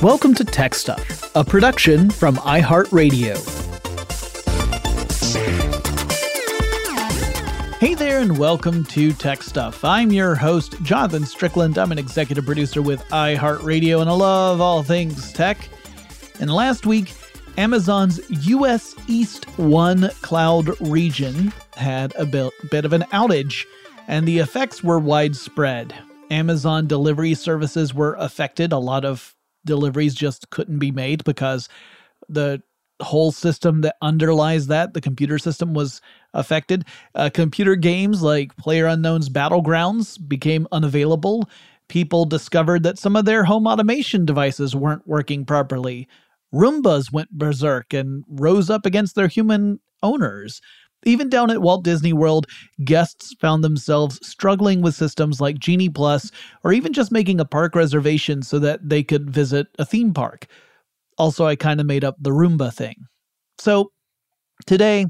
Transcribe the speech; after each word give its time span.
Welcome 0.00 0.32
to 0.34 0.44
Tech 0.44 0.76
Stuff, 0.76 1.34
a 1.34 1.42
production 1.42 2.08
from 2.08 2.36
iHeartRadio. 2.36 3.36
Hey 7.80 7.94
there, 7.96 8.20
and 8.20 8.38
welcome 8.38 8.84
to 8.84 9.12
Tech 9.12 9.42
Stuff. 9.42 9.84
I'm 9.84 10.12
your 10.12 10.36
host, 10.36 10.80
Jonathan 10.84 11.26
Strickland. 11.26 11.78
I'm 11.78 11.90
an 11.90 11.98
executive 11.98 12.46
producer 12.46 12.80
with 12.80 13.02
iHeartRadio, 13.08 14.00
and 14.00 14.08
I 14.08 14.12
love 14.12 14.60
all 14.60 14.84
things 14.84 15.32
tech. 15.32 15.68
And 16.38 16.48
last 16.48 16.86
week, 16.86 17.12
Amazon's 17.56 18.20
US 18.46 18.94
East 19.08 19.46
1 19.58 20.10
cloud 20.22 20.80
region 20.80 21.52
had 21.76 22.14
a 22.14 22.24
bit, 22.24 22.52
bit 22.70 22.84
of 22.84 22.92
an 22.92 23.02
outage, 23.12 23.64
and 24.06 24.28
the 24.28 24.38
effects 24.38 24.84
were 24.84 25.00
widespread. 25.00 25.92
Amazon 26.30 26.86
delivery 26.86 27.34
services 27.34 27.92
were 27.92 28.14
affected. 28.20 28.70
A 28.70 28.78
lot 28.78 29.04
of 29.04 29.34
deliveries 29.68 30.14
just 30.14 30.50
couldn't 30.50 30.80
be 30.80 30.90
made 30.90 31.22
because 31.24 31.68
the 32.28 32.60
whole 33.00 33.30
system 33.30 33.82
that 33.82 33.96
underlies 34.02 34.66
that, 34.66 34.94
the 34.94 35.00
computer 35.00 35.38
system, 35.38 35.74
was 35.74 36.00
affected. 36.34 36.84
Uh, 37.14 37.30
computer 37.32 37.76
games 37.76 38.22
like 38.22 38.56
Player 38.56 38.86
Unknown's 38.86 39.28
Battlegrounds 39.28 40.18
became 40.28 40.66
unavailable. 40.72 41.48
People 41.88 42.24
discovered 42.24 42.82
that 42.82 42.98
some 42.98 43.16
of 43.16 43.24
their 43.24 43.44
home 43.44 43.66
automation 43.66 44.24
devices 44.24 44.74
weren't 44.74 45.06
working 45.06 45.44
properly. 45.44 46.08
Roombas 46.52 47.12
went 47.12 47.30
berserk 47.30 47.94
and 47.94 48.24
rose 48.28 48.68
up 48.68 48.84
against 48.84 49.14
their 49.14 49.28
human 49.28 49.80
owners. 50.02 50.60
Even 51.04 51.28
down 51.28 51.50
at 51.50 51.62
Walt 51.62 51.84
Disney 51.84 52.12
World, 52.12 52.46
guests 52.84 53.34
found 53.40 53.62
themselves 53.62 54.18
struggling 54.26 54.82
with 54.82 54.94
systems 54.94 55.40
like 55.40 55.58
Genie 55.58 55.88
Plus 55.88 56.30
or 56.64 56.72
even 56.72 56.92
just 56.92 57.12
making 57.12 57.40
a 57.40 57.44
park 57.44 57.74
reservation 57.74 58.42
so 58.42 58.58
that 58.58 58.88
they 58.88 59.02
could 59.02 59.30
visit 59.30 59.68
a 59.78 59.84
theme 59.84 60.12
park. 60.12 60.46
Also, 61.16 61.46
I 61.46 61.56
kind 61.56 61.80
of 61.80 61.86
made 61.86 62.04
up 62.04 62.16
the 62.20 62.30
Roomba 62.30 62.72
thing. 62.72 62.96
So, 63.58 63.90
today, 64.66 65.06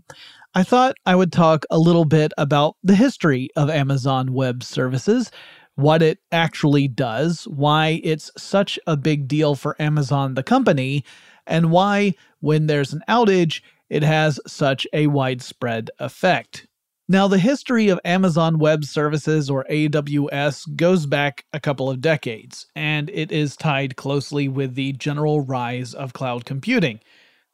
I 0.55 0.63
thought 0.63 0.97
I 1.07 1.15
would 1.15 1.33
talk 1.33 1.65
a 1.71 1.79
little 1.79 2.05
bit 2.05 2.33
about 2.39 2.77
the 2.83 2.95
history 2.95 3.49
of 3.57 3.71
Amazon 3.71 4.33
Web 4.33 4.63
Services, 4.63 5.31
what 5.75 6.03
it 6.03 6.19
actually 6.33 6.89
does, 6.89 7.45
why 7.45 8.01
it's 8.03 8.31
such 8.37 8.79
a 8.87 8.97
big 8.97 9.29
deal 9.29 9.55
for 9.55 9.81
Amazon, 9.81 10.35
the 10.35 10.43
company, 10.43 11.05
and 11.47 11.71
why, 11.71 12.15
when 12.41 12.67
there's 12.67 12.93
an 12.93 13.03
outage, 13.09 13.61
it 13.91 14.03
has 14.03 14.41
such 14.47 14.87
a 14.93 15.07
widespread 15.07 15.91
effect. 15.99 16.67
Now, 17.11 17.27
the 17.27 17.39
history 17.39 17.89
of 17.89 17.99
Amazon 18.05 18.59
Web 18.59 18.85
Services, 18.85 19.49
or 19.49 19.65
AWS, 19.71 20.77
goes 20.77 21.07
back 21.07 21.47
a 21.55 21.61
couple 21.61 21.89
of 21.89 22.03
decades, 22.03 22.67
and 22.77 23.09
it 23.09 23.33
is 23.33 23.57
tied 23.57 23.97
closely 23.97 24.47
with 24.47 24.75
the 24.75 24.93
general 24.93 25.41
rise 25.41 25.95
of 25.95 26.13
cloud 26.13 26.45
computing. 26.45 27.01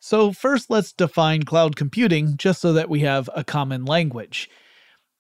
So, 0.00 0.33
first, 0.33 0.71
let's 0.71 0.93
define 0.93 1.45
cloud 1.45 1.77
computing 1.77 2.37
just 2.37 2.61
so 2.61 2.72
that 2.72 2.91
we 2.91 3.01
have 3.01 3.31
a 3.34 3.45
common 3.45 3.84
language. 3.84 4.51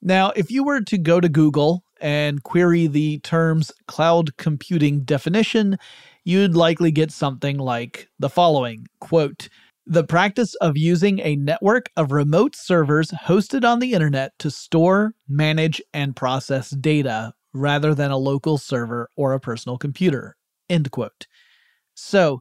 Now, 0.02 0.32
if 0.34 0.50
you 0.50 0.64
were 0.64 0.80
to 0.82 0.98
go 0.98 1.20
to 1.20 1.28
Google 1.28 1.84
and 2.00 2.42
query 2.42 2.88
the 2.88 3.20
terms 3.20 3.70
cloud 3.86 4.36
computing 4.36 5.04
definition, 5.04 5.78
you'd 6.24 6.56
likely 6.56 6.90
get 6.90 7.12
something 7.12 7.56
like 7.56 8.08
the 8.18 8.28
following 8.28 8.86
quote, 9.00 9.48
the 9.86 10.04
practice 10.04 10.54
of 10.56 10.76
using 10.76 11.20
a 11.20 11.36
network 11.36 11.90
of 11.96 12.12
remote 12.12 12.56
servers 12.56 13.10
hosted 13.10 13.64
on 13.64 13.80
the 13.80 13.92
internet 13.92 14.32
to 14.38 14.50
store, 14.50 15.14
manage, 15.28 15.82
and 15.92 16.16
process 16.16 16.70
data 16.70 17.34
rather 17.52 17.94
than 17.94 18.10
a 18.10 18.16
local 18.16 18.58
server 18.58 19.08
or 19.16 19.32
a 19.32 19.40
personal 19.40 19.78
computer. 19.78 20.36
End 20.70 20.90
quote. 20.90 21.26
So, 21.94 22.40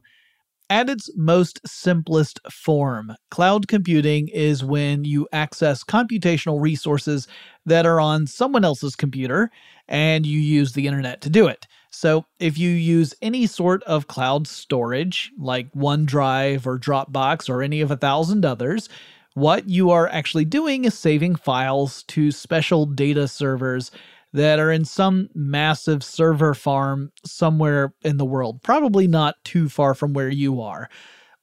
at 0.70 0.88
its 0.88 1.10
most 1.14 1.60
simplest 1.66 2.40
form, 2.50 3.14
cloud 3.30 3.68
computing 3.68 4.28
is 4.28 4.64
when 4.64 5.04
you 5.04 5.28
access 5.30 5.84
computational 5.84 6.60
resources 6.60 7.28
that 7.66 7.84
are 7.84 8.00
on 8.00 8.26
someone 8.26 8.64
else's 8.64 8.96
computer 8.96 9.50
and 9.88 10.24
you 10.24 10.40
use 10.40 10.72
the 10.72 10.86
internet 10.86 11.20
to 11.20 11.30
do 11.30 11.46
it. 11.46 11.66
So, 11.94 12.24
if 12.40 12.58
you 12.58 12.70
use 12.70 13.14
any 13.22 13.46
sort 13.46 13.82
of 13.84 14.08
cloud 14.08 14.48
storage 14.48 15.30
like 15.38 15.72
OneDrive 15.72 16.66
or 16.66 16.76
Dropbox 16.76 17.48
or 17.48 17.62
any 17.62 17.80
of 17.80 17.90
a 17.92 17.96
thousand 17.96 18.44
others, 18.44 18.88
what 19.34 19.68
you 19.68 19.90
are 19.90 20.08
actually 20.08 20.44
doing 20.44 20.84
is 20.84 20.98
saving 20.98 21.36
files 21.36 22.02
to 22.08 22.32
special 22.32 22.84
data 22.84 23.28
servers 23.28 23.92
that 24.32 24.58
are 24.58 24.72
in 24.72 24.84
some 24.84 25.28
massive 25.34 26.02
server 26.02 26.52
farm 26.52 27.12
somewhere 27.24 27.94
in 28.02 28.16
the 28.16 28.24
world, 28.24 28.60
probably 28.64 29.06
not 29.06 29.36
too 29.44 29.68
far 29.68 29.94
from 29.94 30.12
where 30.12 30.28
you 30.28 30.60
are. 30.60 30.90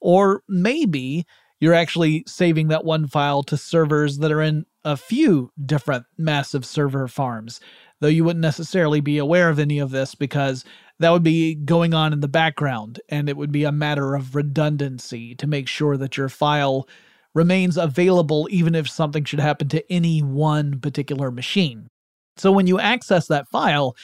Or 0.00 0.42
maybe 0.48 1.24
you're 1.60 1.74
actually 1.74 2.24
saving 2.26 2.68
that 2.68 2.84
one 2.84 3.06
file 3.06 3.42
to 3.44 3.56
servers 3.56 4.18
that 4.18 4.30
are 4.30 4.42
in 4.42 4.66
a 4.84 4.96
few 4.96 5.50
different 5.64 6.04
massive 6.18 6.66
server 6.66 7.08
farms, 7.08 7.60
though 8.02 8.08
you 8.08 8.24
wouldn't 8.24 8.42
necessarily 8.42 9.00
be 9.00 9.16
aware 9.16 9.48
of 9.48 9.60
any 9.60 9.78
of 9.78 9.92
this 9.92 10.16
because 10.16 10.64
that 10.98 11.10
would 11.10 11.22
be 11.22 11.54
going 11.54 11.94
on 11.94 12.12
in 12.12 12.18
the 12.18 12.26
background 12.26 13.00
and 13.08 13.28
it 13.28 13.36
would 13.36 13.52
be 13.52 13.62
a 13.62 13.70
matter 13.70 14.16
of 14.16 14.34
redundancy 14.34 15.36
to 15.36 15.46
make 15.46 15.68
sure 15.68 15.96
that 15.96 16.16
your 16.16 16.28
file 16.28 16.88
remains 17.32 17.76
available 17.76 18.48
even 18.50 18.74
if 18.74 18.90
something 18.90 19.22
should 19.22 19.38
happen 19.38 19.68
to 19.68 19.92
any 19.92 20.20
one 20.20 20.80
particular 20.80 21.30
machine. 21.30 21.86
So 22.36 22.50
when 22.50 22.66
you 22.66 22.80
access 22.80 23.28
that 23.28 23.48
file, 23.48 23.96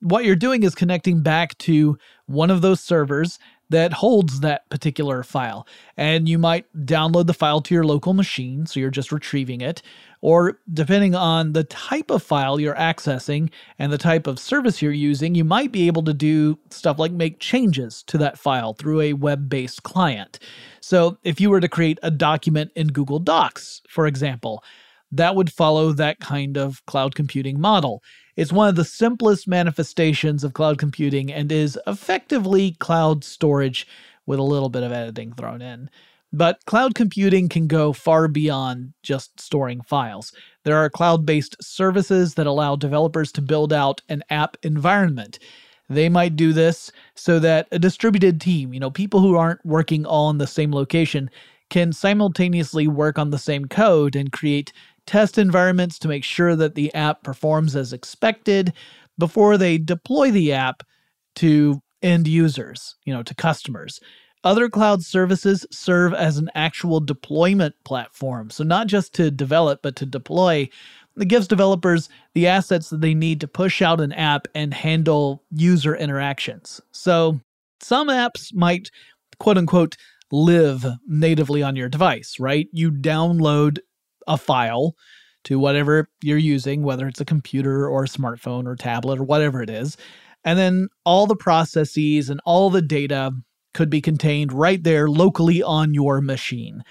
what 0.00 0.24
you're 0.24 0.34
doing 0.34 0.64
is 0.64 0.74
connecting 0.74 1.22
back 1.22 1.56
to 1.58 1.96
one 2.26 2.50
of 2.50 2.60
those 2.60 2.80
servers 2.80 3.38
that 3.70 3.92
holds 3.92 4.40
that 4.40 4.68
particular 4.68 5.22
file. 5.22 5.66
And 5.96 6.28
you 6.28 6.38
might 6.38 6.66
download 6.84 7.26
the 7.26 7.34
file 7.34 7.60
to 7.62 7.74
your 7.74 7.84
local 7.84 8.14
machine, 8.14 8.66
so 8.66 8.78
you're 8.78 8.90
just 8.90 9.12
retrieving 9.12 9.60
it. 9.60 9.80
Or 10.24 10.58
depending 10.72 11.14
on 11.14 11.52
the 11.52 11.64
type 11.64 12.10
of 12.10 12.22
file 12.22 12.58
you're 12.58 12.74
accessing 12.76 13.50
and 13.78 13.92
the 13.92 13.98
type 13.98 14.26
of 14.26 14.38
service 14.38 14.80
you're 14.80 14.90
using, 14.90 15.34
you 15.34 15.44
might 15.44 15.70
be 15.70 15.86
able 15.86 16.02
to 16.04 16.14
do 16.14 16.58
stuff 16.70 16.98
like 16.98 17.12
make 17.12 17.40
changes 17.40 18.02
to 18.04 18.16
that 18.16 18.38
file 18.38 18.72
through 18.72 19.02
a 19.02 19.12
web 19.12 19.50
based 19.50 19.82
client. 19.82 20.38
So 20.80 21.18
if 21.24 21.42
you 21.42 21.50
were 21.50 21.60
to 21.60 21.68
create 21.68 21.98
a 22.02 22.10
document 22.10 22.72
in 22.74 22.86
Google 22.86 23.18
Docs, 23.18 23.82
for 23.86 24.06
example, 24.06 24.64
that 25.12 25.36
would 25.36 25.52
follow 25.52 25.92
that 25.92 26.20
kind 26.20 26.56
of 26.56 26.82
cloud 26.86 27.14
computing 27.14 27.60
model. 27.60 28.02
It's 28.34 28.50
one 28.50 28.70
of 28.70 28.76
the 28.76 28.84
simplest 28.86 29.46
manifestations 29.46 30.42
of 30.42 30.54
cloud 30.54 30.78
computing 30.78 31.30
and 31.30 31.52
is 31.52 31.78
effectively 31.86 32.72
cloud 32.80 33.24
storage 33.24 33.86
with 34.24 34.38
a 34.38 34.42
little 34.42 34.70
bit 34.70 34.84
of 34.84 34.90
editing 34.90 35.34
thrown 35.34 35.60
in. 35.60 35.90
But 36.34 36.64
cloud 36.66 36.96
computing 36.96 37.48
can 37.48 37.68
go 37.68 37.92
far 37.92 38.26
beyond 38.26 38.92
just 39.04 39.38
storing 39.38 39.82
files. 39.82 40.32
There 40.64 40.76
are 40.76 40.90
cloud 40.90 41.24
based 41.24 41.54
services 41.62 42.34
that 42.34 42.48
allow 42.48 42.74
developers 42.74 43.30
to 43.32 43.40
build 43.40 43.72
out 43.72 44.02
an 44.08 44.24
app 44.30 44.56
environment. 44.64 45.38
They 45.88 46.08
might 46.08 46.34
do 46.34 46.52
this 46.52 46.90
so 47.14 47.38
that 47.38 47.68
a 47.70 47.78
distributed 47.78 48.40
team, 48.40 48.74
you 48.74 48.80
know, 48.80 48.90
people 48.90 49.20
who 49.20 49.36
aren't 49.36 49.64
working 49.64 50.04
all 50.04 50.28
in 50.28 50.38
the 50.38 50.48
same 50.48 50.72
location, 50.72 51.30
can 51.70 51.92
simultaneously 51.92 52.88
work 52.88 53.16
on 53.16 53.30
the 53.30 53.38
same 53.38 53.66
code 53.66 54.16
and 54.16 54.32
create 54.32 54.72
test 55.06 55.38
environments 55.38 56.00
to 56.00 56.08
make 56.08 56.24
sure 56.24 56.56
that 56.56 56.74
the 56.74 56.92
app 56.94 57.22
performs 57.22 57.76
as 57.76 57.92
expected 57.92 58.72
before 59.18 59.56
they 59.56 59.78
deploy 59.78 60.32
the 60.32 60.52
app 60.52 60.82
to 61.36 61.80
end 62.02 62.26
users, 62.26 62.96
you 63.04 63.14
know, 63.14 63.22
to 63.22 63.36
customers. 63.36 64.00
Other 64.44 64.68
cloud 64.68 65.02
services 65.02 65.66
serve 65.70 66.12
as 66.12 66.36
an 66.36 66.50
actual 66.54 67.00
deployment 67.00 67.74
platform. 67.84 68.50
So, 68.50 68.62
not 68.62 68.86
just 68.86 69.14
to 69.14 69.30
develop, 69.30 69.80
but 69.82 69.96
to 69.96 70.06
deploy. 70.06 70.68
It 71.16 71.28
gives 71.28 71.48
developers 71.48 72.08
the 72.34 72.46
assets 72.46 72.90
that 72.90 73.00
they 73.00 73.14
need 73.14 73.40
to 73.40 73.48
push 73.48 73.80
out 73.80 74.00
an 74.00 74.12
app 74.12 74.46
and 74.54 74.74
handle 74.74 75.42
user 75.50 75.96
interactions. 75.96 76.80
So, 76.92 77.40
some 77.80 78.08
apps 78.08 78.52
might, 78.54 78.90
quote 79.38 79.56
unquote, 79.56 79.96
live 80.30 80.84
natively 81.06 81.62
on 81.62 81.76
your 81.76 81.88
device, 81.88 82.38
right? 82.38 82.68
You 82.72 82.90
download 82.90 83.78
a 84.26 84.36
file 84.36 84.94
to 85.44 85.58
whatever 85.58 86.08
you're 86.22 86.38
using, 86.38 86.82
whether 86.82 87.06
it's 87.06 87.20
a 87.20 87.24
computer 87.24 87.88
or 87.88 88.04
a 88.04 88.08
smartphone 88.08 88.66
or 88.66 88.76
tablet 88.76 89.20
or 89.20 89.24
whatever 89.24 89.62
it 89.62 89.70
is. 89.70 89.96
And 90.44 90.58
then 90.58 90.88
all 91.04 91.26
the 91.26 91.36
processes 91.36 92.28
and 92.28 92.40
all 92.44 92.68
the 92.70 92.82
data 92.82 93.32
could 93.74 93.90
be 93.90 94.00
contained 94.00 94.52
right 94.52 94.82
there 94.82 95.08
locally 95.08 95.62
on 95.62 95.92
your 95.92 96.20
machine. 96.20 96.82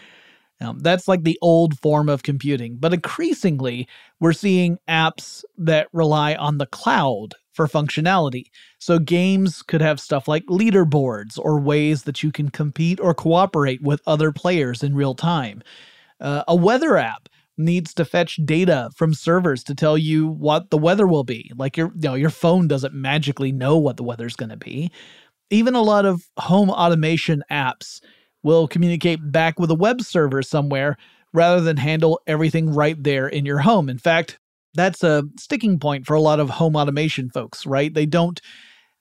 Um, 0.62 0.80
that's 0.80 1.08
like 1.08 1.24
the 1.24 1.38
old 1.42 1.80
form 1.80 2.08
of 2.10 2.24
computing. 2.24 2.78
But 2.80 2.94
increasingly, 2.94 3.88
we're 4.20 4.34
seeing 4.34 4.78
apps 4.88 5.44
that 5.58 5.88
rely 5.92 6.36
on 6.36 6.58
the 6.58 6.66
cloud 6.66 7.34
for 7.52 7.68
functionality. 7.68 8.46
So 8.80 9.00
games 9.00 9.62
could 9.62 9.82
have 9.82 10.00
stuff 10.00 10.28
like 10.28 10.46
leaderboards 10.46 11.38
or 11.38 11.60
ways 11.60 12.04
that 12.04 12.24
you 12.24 12.32
can 12.32 12.50
compete 12.50 13.00
or 13.00 13.14
cooperate 13.14 13.82
with 13.82 14.02
other 14.08 14.32
players 14.32 14.84
in 14.84 14.96
real 14.96 15.16
time. 15.16 15.62
Uh, 16.20 16.44
a 16.48 16.56
weather 16.56 16.98
app 16.98 17.30
needs 17.58 17.94
to 17.94 18.06
fetch 18.06 18.40
data 18.46 18.90
from 18.96 19.14
servers 19.14 19.64
to 19.64 19.76
tell 19.76 19.98
you 19.98 20.28
what 20.28 20.72
the 20.72 20.78
weather 20.78 21.06
will 21.06 21.24
be. 21.24 21.52
Like 21.56 21.78
your 21.78 21.92
you 21.96 22.10
know, 22.10 22.16
your 22.16 22.30
phone 22.32 22.68
doesn't 22.68 22.94
magically 22.94 23.52
know 23.52 23.78
what 23.78 23.98
the 23.98 24.04
weather's 24.04 24.36
going 24.36 24.50
to 24.50 24.58
be. 24.58 24.92
Even 25.54 25.76
a 25.76 25.82
lot 25.84 26.06
of 26.06 26.24
home 26.38 26.72
automation 26.72 27.44
apps 27.52 28.02
will 28.42 28.68
communicate 28.68 29.20
back 29.32 29.60
with 29.60 29.70
a 29.70 29.76
web 29.76 30.02
server 30.02 30.42
somewhere 30.42 30.98
rather 31.32 31.62
than 31.62 31.78
handle 31.78 32.20
everything 32.26 32.74
right 32.74 33.02
there 33.02 33.28
in 33.28 33.46
your 33.46 33.60
home. 33.60 33.88
In 33.88 34.00
fact, 34.00 34.40
that's 34.74 35.04
a 35.04 35.24
sticking 35.38 35.78
point 35.78 36.08
for 36.08 36.16
a 36.16 36.22
lot 36.22 36.40
of 36.40 36.50
home 36.50 36.76
automation 36.76 37.30
folks, 37.30 37.68
right? 37.68 37.94
They 37.94 38.08
don't 38.08 38.42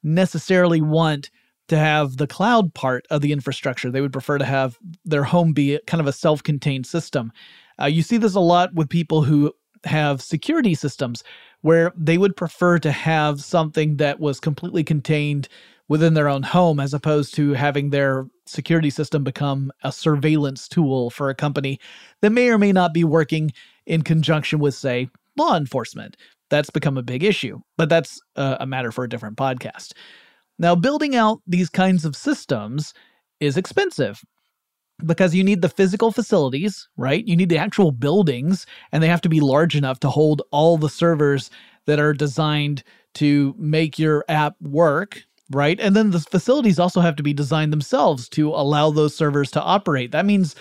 necessarily 0.03 0.83
want 0.83 1.31
to 1.69 1.79
have 1.79 2.19
the 2.19 2.27
cloud 2.27 2.75
part 2.75 3.07
of 3.09 3.23
the 3.23 3.33
infrastructure. 3.33 3.91
They 3.91 4.03
would 4.03 4.13
prefer 4.13 4.37
to 4.37 4.45
have 4.45 4.77
their 5.07 5.25
home 5.25 5.55
be 5.55 5.81
kind 5.87 6.03
of 6.03 6.07
a 6.07 6.13
self 6.13 6.43
contained 6.43 6.87
system. 6.87 7.33
Uh, 7.81 7.87
you 7.87 8.03
see 8.03 8.19
this 8.19 8.35
a 8.35 8.41
lot 8.41 8.75
with 8.75 8.91
people 8.91 9.23
who 9.23 9.55
have 9.85 10.21
security 10.21 10.75
systems 10.75 11.25
where 11.63 11.93
they 11.97 12.19
would 12.19 12.37
prefer 12.37 12.79
to 12.79 12.93
have 12.93 13.41
something 13.43 13.97
that 13.97 14.21
was 14.21 14.39
completely 14.39 14.85
contained 14.85 15.49
within 15.93 16.15
their 16.15 16.27
own 16.27 16.43
home 16.43 16.81
as 16.81 16.94
opposed 16.94 17.35
to 17.35 17.53
having 17.53 17.91
their 17.91 18.27
security 18.47 18.89
system 18.89 19.23
become 19.23 19.71
a 19.85 19.93
surveillance 19.93 20.67
tool 20.67 21.11
for 21.11 21.29
a 21.29 21.35
company 21.35 21.79
that 22.23 22.31
may 22.31 22.49
or 22.49 22.56
may 22.56 22.73
not 22.73 22.94
be 22.94 23.05
working 23.05 23.53
in 23.85 24.00
conjunction 24.00 24.59
with, 24.59 24.75
say, 24.75 25.06
law 25.37 25.55
enforcement. 25.55 26.17
That's 26.49 26.71
become 26.71 26.97
a 26.97 27.03
big 27.03 27.23
issue, 27.23 27.61
but 27.77 27.91
that's 27.91 28.19
a 28.37 28.65
matter 28.65 28.91
for 28.91 29.05
a 29.05 29.09
different 29.09 29.37
podcast. 29.37 29.93
Now, 30.59 30.75
building 30.75 31.15
out 31.15 31.43
these 31.47 31.69
kinds 31.69 32.06
of 32.06 32.17
systems 32.17 32.94
is 33.39 33.59
expensive 33.59 34.23
because 35.05 35.35
you 35.35 35.44
need 35.44 35.61
the 35.61 35.69
physical 35.69 36.11
facilities, 36.11 36.89
right? 36.97 37.23
You 37.27 37.37
need 37.37 37.50
the 37.50 37.59
actual 37.59 37.93
buildings, 37.93 38.65
and 38.93 39.03
they 39.03 39.09
have 39.09 39.21
to 39.21 39.29
be 39.29 39.41
large 39.41 39.77
enough 39.77 40.00
to 40.00 40.09
hold 40.09 40.41
all 40.53 40.79
the 40.79 40.89
servers 40.89 41.50
that 41.85 42.00
are 42.00 42.15
designed 42.15 42.83
to 43.17 43.55
make 43.59 43.99
your 43.99 44.25
app 44.31 44.55
work, 44.62 45.25
right? 45.55 45.79
And 45.81 45.94
then 45.94 46.11
the 46.11 46.21
facilities 46.21 46.79
also 46.79 47.01
have 47.01 47.17
to 47.17 47.23
be 47.23 47.32
designed 47.32 47.73
themselves 47.73 48.29
to 48.31 48.49
allow 48.51 48.91
those 48.91 49.15
servers 49.15 49.51
to 49.53 49.63
operate. 49.63 50.13
That 50.13 50.27
means 50.27 50.55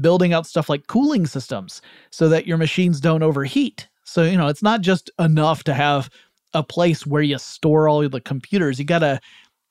building 0.00 0.32
out 0.32 0.46
stuff 0.46 0.68
like 0.68 0.86
cooling 0.86 1.26
systems 1.26 1.80
so 2.10 2.28
that 2.28 2.46
your 2.46 2.58
machines 2.58 3.00
don't 3.00 3.22
overheat. 3.22 3.88
So, 4.04 4.22
you 4.22 4.36
know, 4.36 4.48
it's 4.48 4.62
not 4.62 4.82
just 4.82 5.10
enough 5.18 5.64
to 5.64 5.74
have 5.74 6.10
a 6.54 6.62
place 6.62 7.06
where 7.06 7.22
you 7.22 7.38
store 7.38 7.88
all 7.88 8.08
the 8.08 8.20
computers. 8.20 8.78
You 8.78 8.84
got 8.84 9.00
to 9.00 9.20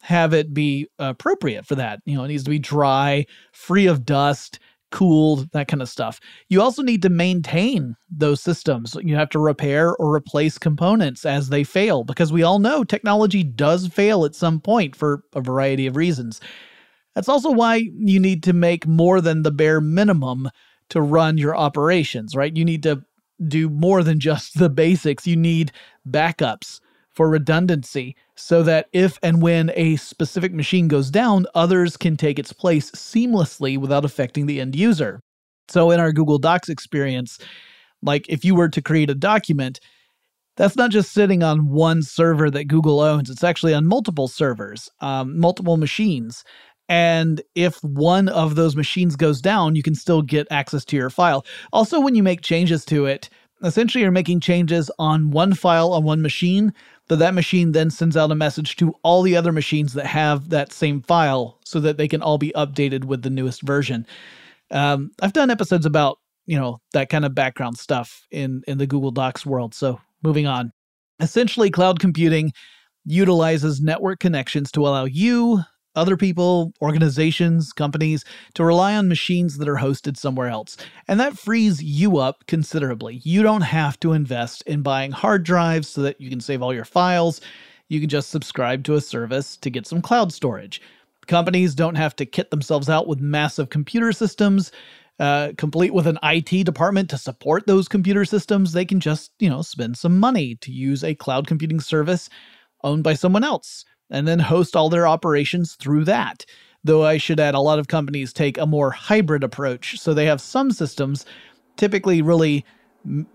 have 0.02 0.34
it 0.34 0.54
be 0.54 0.88
appropriate 1.00 1.66
for 1.66 1.76
that. 1.76 2.00
You 2.06 2.16
know, 2.16 2.24
it 2.24 2.28
needs 2.28 2.44
to 2.44 2.50
be 2.50 2.60
dry, 2.60 3.26
free 3.54 3.88
of 3.88 4.06
dust, 4.06 4.60
cooled, 4.96 5.52
that 5.52 5.68
kind 5.68 5.82
of 5.82 5.90
stuff. 5.90 6.22
You 6.48 6.62
also 6.62 6.82
need 6.82 7.02
to 7.02 7.10
maintain 7.10 7.98
those 8.10 8.40
systems. 8.40 8.96
You 9.02 9.18
have 9.18 9.30
to 9.32 9.40
repair 9.40 9.94
or 9.98 10.16
replace 10.16 10.58
components 10.58 11.26
as 11.26 11.50
they 11.50 11.66
fail 11.66 12.06
because 12.06 12.32
we 12.32 12.44
all 12.44 12.60
know 12.60 12.86
technology 12.86 13.44
does 13.44 13.88
fail 13.88 14.24
at 14.24 14.36
some 14.36 14.62
point 14.62 14.96
for 14.96 15.22
a 15.34 15.42
variety 15.42 15.86
of 15.86 15.98
reasons. 15.98 16.40
That's 17.14 17.28
also 17.28 17.52
why 17.52 17.84
you 17.98 18.22
need 18.22 18.42
to 18.44 18.54
make 18.54 18.88
more 18.88 19.20
than 19.20 19.44
the 19.44 19.52
bare 19.52 19.82
minimum 19.82 20.50
to 20.90 21.02
run 21.02 21.38
your 21.38 21.58
operations, 21.58 22.34
right? 22.34 22.56
You 22.56 22.64
need 22.64 22.84
to 22.84 23.04
do 23.46 23.70
more 23.70 24.02
than 24.02 24.22
just 24.22 24.58
the 24.58 24.70
basics. 24.70 25.28
You 25.28 25.36
need 25.36 25.74
backups 26.10 26.80
for 27.16 27.30
redundancy 27.30 28.16
so 28.36 28.62
that 28.64 28.88
if 28.92 29.18
and 29.24 29.42
when 29.42 29.72
a 29.76 29.96
specific 29.96 30.54
machine 30.54 30.88
goes 30.88 31.10
down, 31.10 31.46
others 31.56 31.98
can 31.98 32.18
take 32.18 32.38
its 32.38 32.52
place 32.54 32.92
seamlessly 32.92 33.78
without 33.78 34.06
affecting 34.06 34.46
the 34.46 34.60
end 34.60 34.76
user. 34.76 35.22
So, 35.70 35.92
in 35.92 36.00
our 36.00 36.12
Google 36.12 36.38
Docs 36.38 36.70
experience, 36.70 37.40
like 38.02 38.26
if 38.30 38.46
you 38.46 38.54
were 38.54 38.70
to 38.70 38.82
create 38.82 39.10
a 39.10 39.16
document, 39.16 39.80
that's 40.58 40.76
not 40.76 40.92
just 40.92 41.12
sitting 41.12 41.42
on 41.42 41.70
one 41.70 42.04
server 42.04 42.52
that 42.52 42.66
Google 42.66 43.00
owns, 43.00 43.30
it's 43.30 43.44
actually 43.44 43.74
on 43.74 43.88
multiple 43.88 44.28
servers, 44.28 44.90
um, 45.02 45.40
multiple 45.40 45.78
machines. 45.78 46.44
And 46.88 47.42
if 47.56 47.84
one 47.84 48.30
of 48.30 48.56
those 48.56 48.76
machines 48.76 49.16
goes 49.16 49.42
down, 49.42 49.76
you 49.76 49.82
can 49.82 49.96
still 49.96 50.22
get 50.22 50.48
access 50.52 50.86
to 50.86 50.96
your 50.96 51.10
file. 51.10 51.46
Also, 51.74 52.00
when 52.00 52.14
you 52.14 52.22
make 52.22 52.42
changes 52.42 52.86
to 52.86 53.06
it, 53.06 53.30
essentially 53.66 54.02
you're 54.02 54.12
making 54.12 54.40
changes 54.40 54.92
on 55.00 55.32
one 55.32 55.54
file 55.54 55.94
on 55.94 56.04
one 56.04 56.22
machine, 56.22 56.74
but 57.08 57.20
that 57.20 57.34
machine 57.34 57.72
then 57.72 57.90
sends 57.90 58.16
out 58.16 58.32
a 58.32 58.36
message 58.36 58.76
to 58.78 58.94
all 59.04 59.22
the 59.22 59.36
other 59.36 59.52
machines 59.52 59.94
that 59.94 60.06
have 60.06 60.50
that 60.50 60.72
same 60.72 61.02
file 61.02 61.60
so 61.66 61.80
that 61.80 61.98
they 61.98 62.08
can 62.08 62.22
all 62.22 62.38
be 62.38 62.54
updated 62.56 63.06
with 63.06 63.24
the 63.24 63.30
newest 63.30 63.62
version. 63.62 64.06
Um, 64.72 65.12
I've 65.22 65.34
done 65.34 65.50
episodes 65.50 65.86
about, 65.86 66.20
you 66.46 66.58
know, 66.58 66.80
that 66.94 67.10
kind 67.10 67.26
of 67.26 67.36
background 67.36 67.78
stuff 67.78 68.26
in 68.32 68.64
in 68.68 68.78
the 68.78 68.88
Google 68.88 69.12
Docs 69.12 69.46
world. 69.46 69.74
So 69.74 70.00
moving 70.24 70.48
on. 70.48 70.72
Essentially, 71.20 71.70
cloud 71.70 72.00
computing 72.00 72.52
utilizes 73.06 73.82
network 73.82 74.20
connections 74.20 74.72
to 74.72 74.82
allow 74.82 75.06
you, 75.06 75.62
other 75.96 76.18
people, 76.18 76.74
organizations, 76.82 77.74
companies 77.74 78.24
to 78.54 78.64
rely 78.64 78.96
on 78.96 79.08
machines 79.08 79.58
that 79.58 79.68
are 79.68 79.76
hosted 79.78 80.18
somewhere 80.18 80.50
else. 80.50 80.78
And 81.08 81.20
that 81.20 81.38
frees 81.38 81.82
you 81.84 82.18
up 82.18 82.46
considerably. 82.48 83.22
You 83.24 83.44
don't 83.44 83.62
have 83.62 84.00
to 84.02 84.14
invest 84.14 84.62
in 84.64 84.82
buying 84.82 85.12
hard 85.12 85.44
drives 85.44 85.88
so 85.88 86.02
that 86.02 86.20
you 86.20 86.30
can 86.30 86.40
save 86.40 86.62
all 86.62 86.74
your 86.74 86.86
files. 86.86 87.42
You 87.90 88.00
can 88.00 88.10
just 88.10 88.30
subscribe 88.30 88.84
to 88.86 88.96
a 88.96 89.02
service 89.02 89.58
to 89.58 89.70
get 89.70 89.88
some 89.88 90.02
cloud 90.02 90.34
storage. 90.34 90.82
Companies 91.28 91.76
don't 91.76 91.96
have 91.96 92.16
to 92.18 92.26
kit 92.26 92.52
themselves 92.52 92.90
out 92.90 93.08
with 93.08 93.20
massive 93.20 93.70
computer 93.70 94.12
systems, 94.12 94.72
uh, 95.20 95.54
complete 95.58 95.94
with 95.94 96.08
an 96.08 96.20
IT 96.24 96.66
department 96.66 97.10
to 97.10 97.18
support 97.18 97.66
those 97.68 97.88
computer 97.88 98.26
systems. 98.26 98.74
They 98.74 98.86
can 98.86 99.00
just, 99.00 99.32
you 99.40 99.50
know, 99.50 99.62
spend 99.62 99.98
some 99.98 100.20
money 100.20 100.56
to 100.56 100.72
use 100.72 101.04
a 101.04 101.16
cloud 101.16 101.48
computing 101.48 101.80
service 101.80 102.30
owned 102.84 103.04
by 103.04 103.14
someone 103.14 103.44
else 103.44 103.86
and 104.10 104.28
then 104.28 104.40
host 104.40 104.76
all 104.76 104.90
their 104.90 105.08
operations 105.08 105.76
through 105.76 106.06
that. 106.06 106.46
Though 106.84 107.04
I 107.04 107.18
should 107.18 107.40
add, 107.40 107.56
a 107.56 107.60
lot 107.60 107.80
of 107.80 107.88
companies 107.88 108.32
take 108.32 108.58
a 108.58 108.68
more 108.68 108.92
hybrid 108.92 109.44
approach. 109.44 110.00
So 110.00 110.14
they 110.14 110.26
have 110.26 110.40
some 110.40 110.72
systems, 110.72 111.26
typically 111.78 112.22
really 112.22 112.64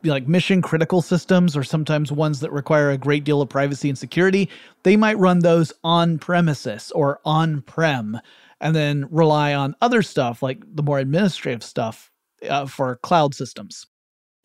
like 0.05 0.27
mission 0.27 0.62
critical 0.62 1.03
systems 1.03 1.57
or 1.57 1.62
sometimes 1.62 2.11
ones 2.11 2.41
that 2.41 2.53
require 2.53 2.91
a 2.91 2.99
great 2.99 3.25
deal 3.25 3.41
of 3.41 3.49
privacy 3.49 3.89
and 3.89 3.99
security, 3.99 4.49
they 4.83 4.97
might 4.97 5.19
run 5.19 5.41
those 5.41 5.73
on 5.85 6.19
premises 6.19 6.91
or 6.93 7.21
on 7.25 7.62
prem 7.62 8.19
and 8.61 8.75
then 8.75 9.07
rely 9.11 9.55
on 9.55 9.75
other 9.81 10.03
stuff 10.03 10.43
like 10.43 10.62
the 10.75 10.83
more 10.83 10.99
administrative 10.99 11.62
stuff 11.62 12.11
uh, 12.49 12.67
for 12.67 12.97
cloud 12.97 13.35
systems. 13.35 13.87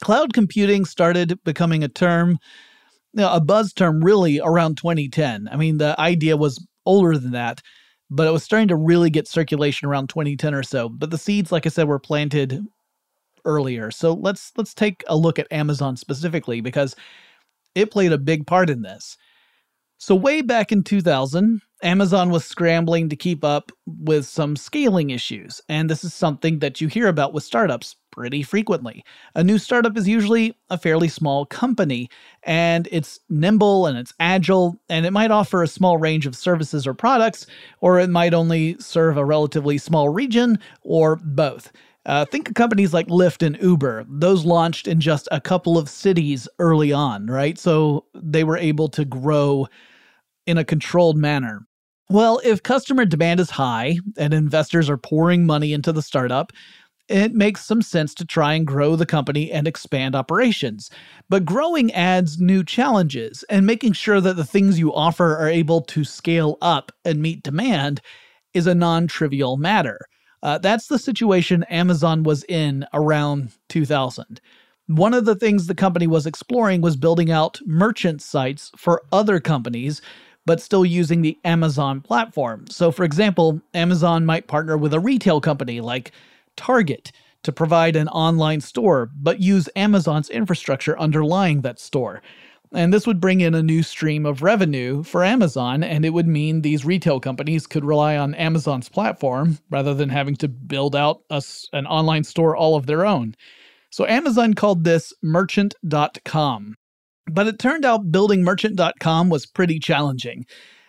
Cloud 0.04 0.34
computing 0.34 0.86
started 0.86 1.40
becoming 1.44 1.84
a 1.84 1.88
term, 1.88 2.38
a 3.18 3.40
buzz 3.40 3.74
term 3.74 4.04
really 4.04 4.40
around 4.44 4.78
2010. 4.78 5.48
I 5.52 5.56
mean, 5.56 5.78
the 5.78 6.00
idea 6.00 6.38
was 6.38 6.66
older 6.86 7.18
than 7.18 7.32
that, 7.32 7.62
but 8.10 8.28
it 8.28 8.32
was 8.32 8.44
starting 8.44 8.68
to 8.70 8.76
really 8.76 9.10
get 9.10 9.28
circulation 9.28 9.88
around 9.88 10.10
2010 10.10 10.54
or 10.54 10.64
so. 10.64 10.90
But 10.90 11.10
the 11.12 11.18
seeds, 11.18 11.52
like 11.52 11.66
I 11.66 11.70
said, 11.70 11.88
were 11.88 12.00
planted 12.00 12.62
earlier. 13.46 13.92
So 13.92 14.14
let's 14.14 14.52
let's 14.58 14.74
take 14.74 15.04
a 15.08 15.16
look 15.16 15.40
at 15.40 15.52
Amazon 15.52 15.96
specifically 15.98 16.62
because 16.62 16.96
it 17.76 17.92
played 17.92 18.12
a 18.12 18.18
big 18.18 18.48
part 18.48 18.70
in 18.70 18.82
this. 18.82 19.18
So 19.98 20.14
way 20.14 20.42
back 20.42 20.72
in 20.72 20.84
2000, 20.84 21.62
Amazon 21.84 22.30
was 22.30 22.44
scrambling 22.46 23.08
to 23.10 23.16
keep 23.16 23.44
up 23.44 23.72
with 23.86 24.26
some 24.26 24.56
scaling 24.56 25.12
issues, 25.12 25.62
and 25.70 25.90
this 25.90 26.04
is 26.04 26.14
something 26.14 26.60
that 26.60 26.82
you 26.82 26.88
hear 26.88 27.08
about 27.08 27.34
with 27.34 27.44
startups 27.44 27.96
pretty 28.16 28.42
frequently. 28.42 29.04
A 29.36 29.44
new 29.44 29.58
startup 29.58 29.98
is 29.98 30.08
usually 30.08 30.56
a 30.70 30.78
fairly 30.78 31.10
small 31.10 31.46
company, 31.46 32.10
and 32.44 32.88
it's 32.90 33.20
nimble 33.30 33.88
and 33.88 33.98
it's 33.98 34.14
agile, 34.22 34.80
and 34.88 35.06
it 35.06 35.12
might 35.12 35.32
offer 35.32 35.62
a 35.62 35.68
small 35.68 35.98
range 35.98 36.26
of 36.26 36.34
services 36.34 36.88
or 36.88 36.94
products, 36.94 37.46
or 37.82 38.00
it 38.00 38.10
might 38.10 38.34
only 38.34 38.78
serve 38.80 39.18
a 39.18 39.26
relatively 39.26 39.78
small 39.78 40.08
region, 40.08 40.58
or 40.82 41.18
both. 41.18 41.74
Uh, 42.06 42.24
think 42.24 42.48
of 42.48 42.54
companies 42.54 42.94
like 42.94 43.08
Lyft 43.08 43.46
and 43.46 43.58
Uber. 43.62 44.06
Those 44.08 44.46
launched 44.46 44.88
in 44.88 45.02
just 45.02 45.28
a 45.32 45.42
couple 45.42 45.78
of 45.78 45.90
cities 45.90 46.48
early 46.60 46.94
on, 46.94 47.28
right? 47.28 47.58
So 47.58 48.06
they 48.14 48.46
were 48.46 48.58
able 48.58 48.88
to 48.90 49.04
grow 49.04 49.68
in 50.48 50.58
a 50.58 50.64
controlled 50.64 51.18
manner. 51.18 51.68
Well, 52.10 52.40
if 52.46 52.62
customer 52.62 53.04
demand 53.04 53.40
is 53.40 53.50
high 53.50 53.98
and 54.18 54.34
investors 54.34 54.90
are 54.90 54.98
pouring 54.98 55.46
money 55.46 55.74
into 55.74 55.92
the 55.92 56.04
startup, 56.04 56.54
it 57.08 57.34
makes 57.34 57.64
some 57.64 57.82
sense 57.82 58.14
to 58.16 58.26
try 58.26 58.54
and 58.54 58.66
grow 58.66 58.96
the 58.96 59.06
company 59.06 59.52
and 59.52 59.68
expand 59.68 60.16
operations. 60.16 60.90
But 61.30 61.46
growing 61.46 61.92
adds 61.94 62.40
new 62.40 62.64
challenges, 62.64 63.44
and 63.50 63.66
making 63.66 63.94
sure 63.94 64.22
that 64.22 64.36
the 64.36 64.46
things 64.46 64.80
you 64.80 64.94
offer 64.94 65.38
are 65.38 65.50
able 65.50 65.82
to 65.82 66.04
scale 66.04 66.58
up 66.62 66.92
and 67.04 67.22
meet 67.22 67.44
demand 67.44 68.02
is 68.54 68.68
a 68.68 68.76
non 68.76 69.08
trivial 69.08 69.58
matter. 69.58 70.00
Uh, 70.42 70.58
that's 70.58 70.88
the 70.88 71.00
situation 71.00 71.64
Amazon 71.66 72.24
was 72.24 72.44
in 72.46 72.86
around 72.94 73.52
2000. 73.70 74.40
One 74.88 75.16
of 75.16 75.26
the 75.26 75.36
things 75.36 75.66
the 75.66 75.74
company 75.74 76.06
was 76.06 76.28
exploring 76.28 76.82
was 76.82 76.96
building 76.96 77.32
out 77.32 77.60
merchant 77.66 78.22
sites 78.22 78.72
for 78.78 79.02
other 79.12 79.40
companies, 79.40 80.02
but 80.46 80.62
still 80.62 80.86
using 80.86 81.22
the 81.22 81.38
Amazon 81.44 82.02
platform. 82.02 82.66
So, 82.70 82.92
for 82.92 83.04
example, 83.04 83.60
Amazon 83.74 84.26
might 84.26 84.48
partner 84.48 84.78
with 84.78 84.94
a 84.94 85.00
retail 85.00 85.42
company 85.42 85.82
like 85.82 86.12
Target 86.56 87.12
to 87.44 87.52
provide 87.52 87.96
an 87.96 88.08
online 88.10 88.62
store, 88.62 89.10
but 89.16 89.40
use 89.40 89.70
Amazon's 89.76 90.30
infrastructure 90.30 90.98
underlying 91.00 91.62
that 91.62 91.80
store. 91.80 92.22
And 92.74 92.94
this 92.94 93.08
would 93.08 93.22
bring 93.22 93.42
in 93.42 93.54
a 93.54 93.64
new 93.64 93.84
stream 93.84 94.26
of 94.26 94.42
revenue 94.42 95.04
for 95.04 95.24
Amazon, 95.24 95.84
and 95.84 96.04
it 96.04 96.10
would 96.10 96.28
mean 96.28 96.62
these 96.62 96.84
retail 96.84 97.20
companies 97.20 97.68
could 97.68 97.86
rely 97.86 98.18
on 98.18 98.36
Amazon's 98.36 98.90
platform 98.90 99.60
rather 99.70 99.94
than 99.94 100.10
having 100.10 100.36
to 100.38 100.48
build 100.48 100.96
out 100.96 101.22
a, 101.30 101.42
an 101.72 101.86
online 101.86 102.24
store 102.24 102.56
all 102.56 102.76
of 102.76 102.88
their 102.88 103.06
own. 103.06 103.36
So 103.92 104.06
Amazon 104.08 104.56
called 104.56 104.84
this 104.84 105.14
merchant.com. 105.22 106.76
But 107.28 107.48
it 107.48 107.60
turned 107.60 107.86
out 107.86 108.12
building 108.12 108.44
merchant.com 108.44 109.30
was 109.30 109.46
pretty 109.46 109.80
challenging. 109.80 110.46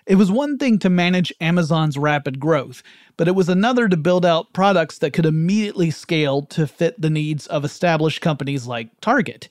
It 0.06 0.14
was 0.14 0.30
one 0.30 0.56
thing 0.56 0.78
to 0.80 0.88
manage 0.88 1.32
Amazon's 1.40 1.98
rapid 1.98 2.38
growth, 2.38 2.84
but 3.16 3.26
it 3.26 3.34
was 3.34 3.48
another 3.48 3.88
to 3.88 3.96
build 3.96 4.24
out 4.24 4.52
products 4.52 4.98
that 4.98 5.12
could 5.12 5.26
immediately 5.26 5.90
scale 5.90 6.42
to 6.42 6.68
fit 6.68 7.00
the 7.00 7.10
needs 7.10 7.48
of 7.48 7.64
established 7.64 8.20
companies 8.20 8.68
like 8.68 9.00
Target. 9.00 9.48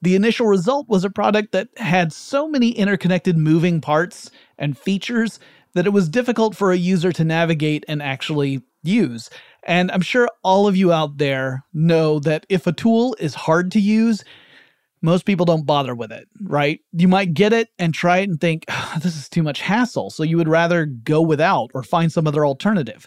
The 0.00 0.14
initial 0.14 0.46
result 0.46 0.88
was 0.88 1.04
a 1.04 1.10
product 1.10 1.50
that 1.50 1.68
had 1.76 2.12
so 2.12 2.46
many 2.46 2.70
interconnected 2.70 3.36
moving 3.36 3.80
parts 3.80 4.30
and 4.56 4.78
features 4.78 5.40
that 5.74 5.86
it 5.86 5.92
was 5.92 6.08
difficult 6.08 6.56
for 6.56 6.70
a 6.70 6.76
user 6.76 7.10
to 7.10 7.24
navigate 7.24 7.84
and 7.88 8.00
actually 8.00 8.62
use. 8.84 9.28
And 9.64 9.90
I'm 9.90 10.00
sure 10.00 10.30
all 10.44 10.68
of 10.68 10.76
you 10.76 10.92
out 10.92 11.18
there 11.18 11.64
know 11.74 12.20
that 12.20 12.46
if 12.48 12.68
a 12.68 12.72
tool 12.72 13.16
is 13.18 13.34
hard 13.34 13.72
to 13.72 13.80
use, 13.80 14.22
most 15.02 15.24
people 15.24 15.46
don't 15.46 15.66
bother 15.66 15.94
with 15.94 16.12
it, 16.12 16.28
right? 16.42 16.80
You 16.92 17.08
might 17.08 17.34
get 17.34 17.52
it 17.52 17.68
and 17.78 17.94
try 17.94 18.18
it 18.18 18.28
and 18.28 18.40
think, 18.40 18.66
this 19.02 19.16
is 19.16 19.28
too 19.28 19.42
much 19.42 19.60
hassle. 19.60 20.10
So 20.10 20.22
you 20.22 20.36
would 20.36 20.48
rather 20.48 20.86
go 20.86 21.20
without 21.20 21.70
or 21.74 21.82
find 21.82 22.12
some 22.12 22.26
other 22.26 22.44
alternative. 22.44 23.06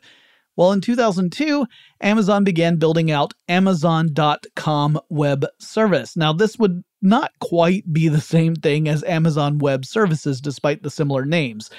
Well, 0.57 0.73
in 0.73 0.81
2002, 0.81 1.65
Amazon 2.01 2.43
began 2.43 2.75
building 2.75 3.09
out 3.09 3.33
Amazon.com 3.47 4.99
web 5.09 5.45
service. 5.59 6.17
Now, 6.17 6.33
this 6.33 6.59
would 6.59 6.83
not 7.01 7.31
quite 7.39 7.91
be 7.91 8.09
the 8.09 8.21
same 8.21 8.55
thing 8.55 8.87
as 8.87 9.03
Amazon 9.05 9.57
Web 9.59 9.85
Services, 9.85 10.41
despite 10.41 10.83
the 10.83 10.89
similar 10.89 11.25
names. 11.25 11.71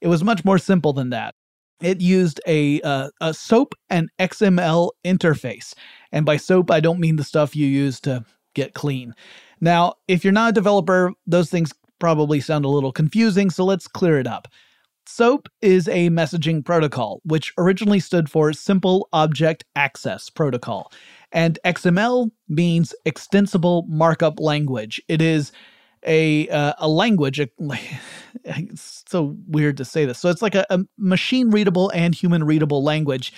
It 0.00 0.08
was 0.08 0.24
much 0.24 0.44
more 0.44 0.58
simple 0.58 0.92
than 0.92 1.10
that. 1.10 1.34
It 1.82 2.00
used 2.00 2.40
a, 2.46 2.80
uh, 2.82 3.10
a 3.20 3.34
SOAP 3.34 3.74
and 3.88 4.08
XML 4.18 4.90
interface. 5.04 5.74
And 6.12 6.24
by 6.24 6.36
SOAP, 6.36 6.70
I 6.70 6.80
don't 6.80 7.00
mean 7.00 7.16
the 7.16 7.24
stuff 7.24 7.56
you 7.56 7.66
use 7.66 8.00
to 8.00 8.24
get 8.54 8.74
clean. 8.74 9.14
Now, 9.60 9.94
if 10.08 10.24
you're 10.24 10.32
not 10.32 10.50
a 10.50 10.52
developer, 10.52 11.12
those 11.26 11.50
things 11.50 11.72
probably 11.98 12.40
sound 12.40 12.64
a 12.64 12.68
little 12.68 12.92
confusing, 12.92 13.50
so 13.50 13.64
let's 13.64 13.86
clear 13.86 14.18
it 14.18 14.26
up. 14.26 14.48
SOAP 15.06 15.48
is 15.60 15.88
a 15.88 16.08
messaging 16.08 16.64
protocol, 16.64 17.20
which 17.24 17.52
originally 17.58 18.00
stood 18.00 18.30
for 18.30 18.52
Simple 18.52 19.08
Object 19.12 19.64
Access 19.74 20.30
Protocol. 20.30 20.92
And 21.32 21.58
XML 21.64 22.30
means 22.48 22.94
Extensible 23.04 23.86
Markup 23.88 24.38
Language. 24.38 25.00
It 25.08 25.20
is 25.20 25.52
a 26.06 26.48
uh, 26.48 26.74
a 26.78 26.88
language. 26.88 27.40
A, 27.40 27.48
it's 28.44 29.04
so 29.08 29.36
weird 29.48 29.76
to 29.78 29.84
say 29.84 30.04
this. 30.04 30.18
So 30.18 30.28
it's 30.28 30.42
like 30.42 30.54
a, 30.54 30.64
a 30.70 30.80
machine 30.96 31.50
readable 31.50 31.90
and 31.90 32.14
human 32.14 32.44
readable 32.44 32.82
language 32.82 33.32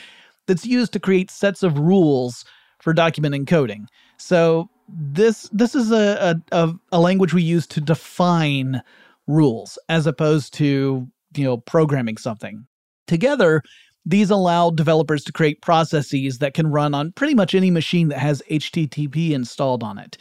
that's 0.46 0.66
used 0.66 0.92
to 0.92 1.00
create 1.00 1.30
sets 1.30 1.62
of 1.62 1.78
rules 1.78 2.44
for 2.80 2.92
document 2.92 3.34
encoding. 3.34 3.86
So 4.18 4.68
this 4.92 5.48
this 5.52 5.74
is 5.74 5.90
a, 5.90 6.40
a, 6.52 6.72
a 6.92 7.00
language 7.00 7.34
we 7.34 7.42
use 7.42 7.66
to 7.68 7.80
define 7.80 8.82
rules 9.26 9.78
as 9.88 10.06
opposed 10.06 10.52
to 10.54 11.08
you 11.36 11.44
know, 11.44 11.58
programming 11.58 12.16
something. 12.16 12.66
Together, 13.06 13.62
these 14.04 14.30
allow 14.30 14.70
developers 14.70 15.24
to 15.24 15.32
create 15.32 15.62
processes 15.62 16.38
that 16.38 16.54
can 16.54 16.66
run 16.66 16.94
on 16.94 17.12
pretty 17.12 17.34
much 17.34 17.54
any 17.54 17.70
machine 17.70 18.08
that 18.08 18.18
has 18.18 18.42
HTTP 18.50 19.30
installed 19.30 19.82
on 19.82 19.98
it. 19.98 20.18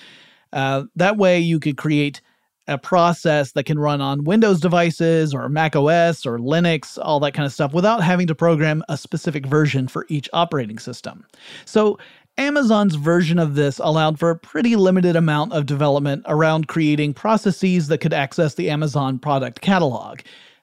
Uh, 0.53 0.83
that 0.95 1.17
way, 1.17 1.39
you 1.39 1.59
could 1.59 1.77
create 1.77 2.21
a 2.67 2.77
process 2.77 3.53
that 3.53 3.63
can 3.63 3.79
run 3.79 4.01
on 4.01 4.23
Windows 4.23 4.59
devices 4.59 5.33
or 5.33 5.49
Mac 5.49 5.75
OS 5.75 6.25
or 6.25 6.37
Linux, 6.37 6.97
all 7.01 7.19
that 7.19 7.33
kind 7.33 7.45
of 7.45 7.51
stuff, 7.51 7.73
without 7.73 8.03
having 8.03 8.27
to 8.27 8.35
program 8.35 8.83
a 8.87 8.97
specific 8.97 9.45
version 9.45 9.87
for 9.87 10.05
each 10.09 10.29
operating 10.31 10.77
system. 10.77 11.25
So, 11.65 11.97
Amazon's 12.37 12.95
version 12.95 13.39
of 13.39 13.55
this 13.55 13.79
allowed 13.79 14.17
for 14.19 14.29
a 14.29 14.37
pretty 14.37 14.75
limited 14.75 15.15
amount 15.15 15.53
of 15.53 15.65
development 15.65 16.23
around 16.27 16.67
creating 16.67 17.13
processes 17.13 17.87
that 17.87 17.99
could 17.99 18.13
access 18.13 18.55
the 18.55 18.69
Amazon 18.69 19.19
product 19.19 19.61
catalog. 19.61 20.21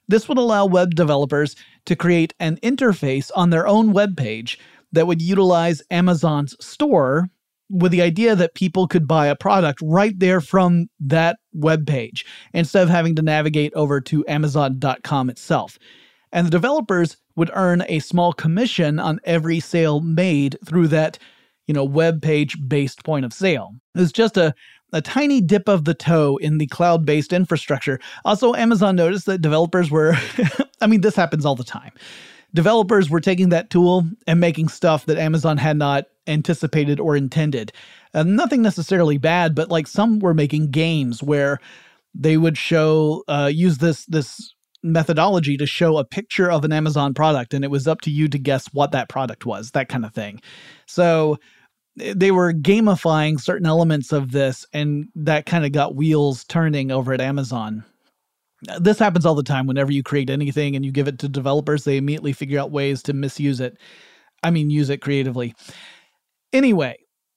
This 0.08 0.28
would 0.28 0.38
allow 0.38 0.66
web 0.66 0.94
developers 0.94 1.54
to 1.84 1.94
create 1.94 2.34
an 2.40 2.56
interface 2.62 3.30
on 3.36 3.50
their 3.50 3.66
own 3.66 3.92
web 3.92 4.16
page 4.16 4.58
that 4.92 5.06
would 5.06 5.20
utilize 5.20 5.82
Amazon's 5.90 6.56
store 6.64 7.28
with 7.70 7.92
the 7.92 8.02
idea 8.02 8.34
that 8.34 8.54
people 8.54 8.88
could 8.88 9.06
buy 9.06 9.26
a 9.26 9.36
product 9.36 9.80
right 9.82 10.18
there 10.18 10.40
from 10.40 10.88
that 11.00 11.38
web 11.52 11.86
page 11.86 12.24
instead 12.54 12.82
of 12.82 12.88
having 12.88 13.14
to 13.14 13.22
navigate 13.22 13.74
over 13.74 14.00
to 14.00 14.24
Amazon.com 14.26 15.28
itself. 15.28 15.78
And 16.32 16.46
the 16.46 16.50
developers 16.50 17.18
would 17.36 17.50
earn 17.54 17.84
a 17.88 17.98
small 18.00 18.32
commission 18.32 18.98
on 18.98 19.20
every 19.24 19.60
sale 19.60 20.00
made 20.00 20.56
through 20.64 20.88
that, 20.88 21.18
you 21.68 21.74
know, 21.74 21.84
web 21.84 22.20
page 22.20 22.56
based 22.66 23.04
point 23.04 23.24
of 23.24 23.32
sale. 23.32 23.74
It 23.94 24.00
was 24.00 24.12
just 24.12 24.36
a 24.36 24.54
a 24.92 25.02
tiny 25.02 25.40
dip 25.40 25.68
of 25.68 25.84
the 25.84 25.94
toe 25.94 26.38
in 26.38 26.58
the 26.58 26.66
cloud 26.66 27.04
based 27.04 27.32
infrastructure. 27.32 28.00
Also, 28.24 28.54
Amazon 28.54 28.96
noticed 28.96 29.26
that 29.26 29.42
developers 29.42 29.90
were, 29.90 30.16
I 30.80 30.86
mean, 30.86 31.02
this 31.02 31.14
happens 31.14 31.44
all 31.44 31.54
the 31.54 31.64
time. 31.64 31.92
Developers 32.54 33.10
were 33.10 33.20
taking 33.20 33.50
that 33.50 33.68
tool 33.68 34.08
and 34.26 34.40
making 34.40 34.68
stuff 34.68 35.04
that 35.06 35.18
Amazon 35.18 35.58
had 35.58 35.76
not 35.76 36.06
anticipated 36.26 36.98
or 36.98 37.14
intended. 37.14 37.72
Uh, 38.14 38.22
nothing 38.22 38.62
necessarily 38.62 39.18
bad, 39.18 39.54
but 39.54 39.68
like 39.68 39.86
some 39.86 40.18
were 40.18 40.32
making 40.32 40.70
games 40.70 41.22
where 41.22 41.60
they 42.14 42.38
would 42.38 42.56
show 42.56 43.22
uh, 43.28 43.50
use 43.52 43.78
this 43.78 44.06
this 44.06 44.54
methodology 44.82 45.56
to 45.56 45.66
show 45.66 45.98
a 45.98 46.04
picture 46.04 46.50
of 46.50 46.64
an 46.64 46.72
Amazon 46.72 47.12
product, 47.12 47.52
and 47.52 47.64
it 47.64 47.70
was 47.70 47.86
up 47.86 48.00
to 48.02 48.10
you 48.10 48.28
to 48.28 48.38
guess 48.38 48.66
what 48.72 48.92
that 48.92 49.10
product 49.10 49.44
was, 49.44 49.72
that 49.72 49.90
kind 49.90 50.06
of 50.06 50.14
thing. 50.14 50.40
So 50.86 51.38
they 51.98 52.30
were 52.30 52.52
gamifying 52.52 53.40
certain 53.40 53.66
elements 53.66 54.12
of 54.12 54.32
this, 54.32 54.66
and 54.72 55.08
that 55.14 55.46
kind 55.46 55.64
of 55.64 55.72
got 55.72 55.94
wheels 55.94 56.44
turning 56.44 56.90
over 56.90 57.12
at 57.12 57.20
Amazon. 57.20 57.84
This 58.80 58.98
happens 58.98 59.24
all 59.24 59.34
the 59.34 59.42
time 59.42 59.66
whenever 59.66 59.92
you 59.92 60.02
create 60.02 60.30
anything 60.30 60.74
and 60.74 60.84
you 60.84 60.90
give 60.90 61.08
it 61.08 61.18
to 61.20 61.28
developers, 61.28 61.84
they 61.84 61.96
immediately 61.96 62.32
figure 62.32 62.58
out 62.58 62.72
ways 62.72 63.02
to 63.04 63.12
misuse 63.12 63.60
it. 63.60 63.78
I 64.42 64.50
mean, 64.50 64.70
use 64.70 64.90
it 64.90 65.00
creatively. 65.00 65.54
Anyway, 66.52 66.96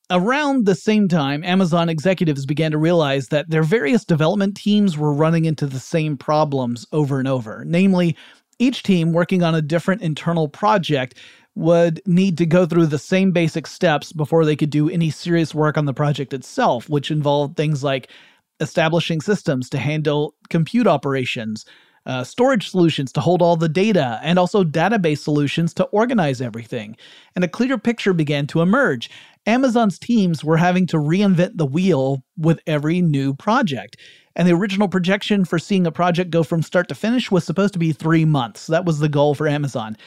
around 0.09 0.65
the 0.65 0.75
same 0.75 1.07
time, 1.07 1.43
Amazon 1.43 1.89
executives 1.89 2.45
began 2.45 2.71
to 2.71 2.77
realize 2.77 3.27
that 3.27 3.49
their 3.49 3.63
various 3.63 4.03
development 4.03 4.57
teams 4.57 4.97
were 4.97 5.13
running 5.13 5.45
into 5.45 5.67
the 5.67 5.79
same 5.79 6.17
problems 6.17 6.85
over 6.91 7.19
and 7.19 7.27
over. 7.27 7.63
Namely, 7.67 8.15
each 8.59 8.83
team 8.83 9.13
working 9.13 9.43
on 9.43 9.55
a 9.55 9.61
different 9.61 10.01
internal 10.01 10.47
project 10.47 11.17
would 11.55 12.01
need 12.05 12.37
to 12.37 12.45
go 12.45 12.65
through 12.65 12.87
the 12.87 12.97
same 12.97 13.31
basic 13.31 13.67
steps 13.67 14.13
before 14.13 14.45
they 14.45 14.55
could 14.55 14.69
do 14.69 14.89
any 14.89 15.09
serious 15.09 15.53
work 15.53 15.77
on 15.77 15.85
the 15.85 15.93
project 15.93 16.33
itself, 16.33 16.89
which 16.89 17.11
involved 17.11 17.57
things 17.57 17.83
like 17.83 18.09
establishing 18.61 19.19
systems 19.19 19.69
to 19.69 19.77
handle 19.77 20.35
compute 20.49 20.87
operations, 20.87 21.65
uh, 22.05 22.23
storage 22.23 22.69
solutions 22.69 23.11
to 23.11 23.19
hold 23.19 23.41
all 23.41 23.57
the 23.57 23.69
data, 23.69 24.19
and 24.23 24.39
also 24.39 24.63
database 24.63 25.19
solutions 25.19 25.73
to 25.73 25.83
organize 25.85 26.41
everything. 26.41 26.95
And 27.35 27.43
a 27.43 27.49
clear 27.49 27.77
picture 27.77 28.13
began 28.13 28.47
to 28.47 28.61
emerge. 28.61 29.09
Amazon's 29.45 29.99
teams 29.99 30.43
were 30.43 30.57
having 30.57 30.87
to 30.87 30.97
reinvent 30.97 31.57
the 31.57 31.65
wheel 31.65 32.23
with 32.37 32.59
every 32.65 33.01
new 33.01 33.33
project. 33.33 33.97
And 34.35 34.47
the 34.47 34.53
original 34.53 34.87
projection 34.87 35.43
for 35.43 35.59
seeing 35.59 35.85
a 35.85 35.91
project 35.91 36.29
go 36.29 36.43
from 36.43 36.61
start 36.61 36.87
to 36.89 36.95
finish 36.95 37.29
was 37.29 37.43
supposed 37.43 37.73
to 37.73 37.79
be 37.79 37.91
three 37.91 38.23
months. 38.23 38.67
That 38.67 38.85
was 38.85 38.99
the 38.99 39.09
goal 39.09 39.35
for 39.35 39.47
Amazon. 39.47 39.97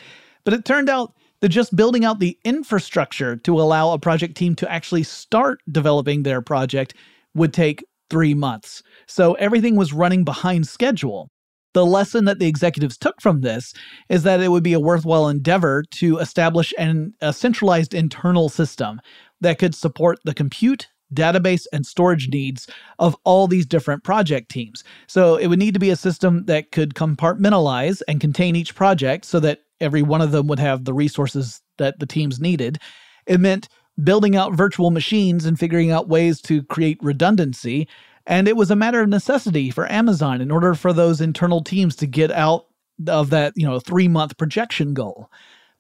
But 0.45 0.55
it 0.55 0.65
turned 0.65 0.89
out 0.89 1.15
that 1.45 1.51
just 1.51 1.77
building 1.77 2.07
out 2.07 2.21
the 2.21 2.39
infrastructure 2.47 3.37
to 3.37 3.61
allow 3.61 3.93
a 3.93 3.99
project 3.99 4.35
team 4.35 4.55
to 4.55 4.73
actually 4.73 5.03
start 5.03 5.61
developing 5.71 6.23
their 6.23 6.41
project 6.41 6.95
would 7.35 7.53
take 7.53 7.85
three 8.09 8.33
months. 8.33 8.83
So 9.07 9.35
everything 9.35 9.77
was 9.77 9.93
running 9.93 10.25
behind 10.25 10.67
schedule. 10.67 11.29
The 11.75 11.85
lesson 11.85 12.25
that 12.25 12.39
the 12.39 12.47
executives 12.47 12.97
took 12.97 13.21
from 13.21 13.43
this 13.43 13.75
is 14.09 14.23
that 14.23 14.41
it 14.41 14.49
would 14.49 14.63
be 14.63 14.73
a 14.73 14.81
worthwhile 14.81 15.29
endeavor 15.29 15.85
to 15.97 16.17
establish 16.17 16.73
an, 16.79 17.13
a 17.21 17.31
centralized 17.35 17.93
internal 17.93 18.49
system 18.49 18.99
that 19.43 19.59
could 19.59 19.75
support 19.75 20.21
the 20.25 20.33
compute, 20.33 20.89
database, 21.13 21.67
and 21.75 21.85
storage 21.85 22.31
needs 22.31 22.71
of 22.99 23.15
all 23.25 23.49
these 23.49 23.67
different 23.67 24.03
project 24.03 24.51
teams. 24.51 24.83
So 25.09 25.37
it 25.37 25.49
would 25.49 25.59
need 25.59 25.75
to 25.75 25.81
be 25.81 25.91
a 25.91 25.97
system 25.97 26.47
that 26.47 26.73
could 26.73 26.95
compartmentalize 26.95 28.01
and 28.09 28.19
contain 28.19 28.57
each 28.57 28.75
project 28.75 29.27
so 29.27 29.41
that 29.41 29.59
every 29.81 30.03
one 30.03 30.21
of 30.21 30.33
them 30.33 30.47
would 30.47 30.59
have 30.59 30.85
the 30.85 30.95
resources 30.95 31.61
that 31.79 31.99
the 31.99 32.07
teams 32.07 32.41
needed. 32.41 32.79
It 33.27 33.41
meant 33.41 33.69
building 34.03 34.37
out 34.37 34.55
virtual 34.55 34.91
machines 34.91 35.45
and 35.45 35.59
figuring 35.59 35.91
out 35.91 36.09
ways 36.09 36.41
to 36.43 36.63
create 36.65 36.99
redundancy. 37.01 37.89
And 38.27 38.49
it 38.49 38.57
was 38.57 38.71
a 38.71 38.77
matter 38.77 39.01
of 39.01 39.09
necessity 39.09 39.71
for 39.71 39.91
Amazon 39.91 40.41
in 40.41 40.51
order 40.51 40.75
for 40.75 40.93
those 40.93 41.21
internal 41.21 41.63
teams 41.63 41.95
to 41.97 42.07
get 42.07 42.31
out 42.31 42.67
of 43.07 43.31
that, 43.31 43.53
you 43.57 43.67
know, 43.67 43.79
three 43.79 44.09
month 44.09 44.37
projection 44.37 44.95
goal. 44.95 45.31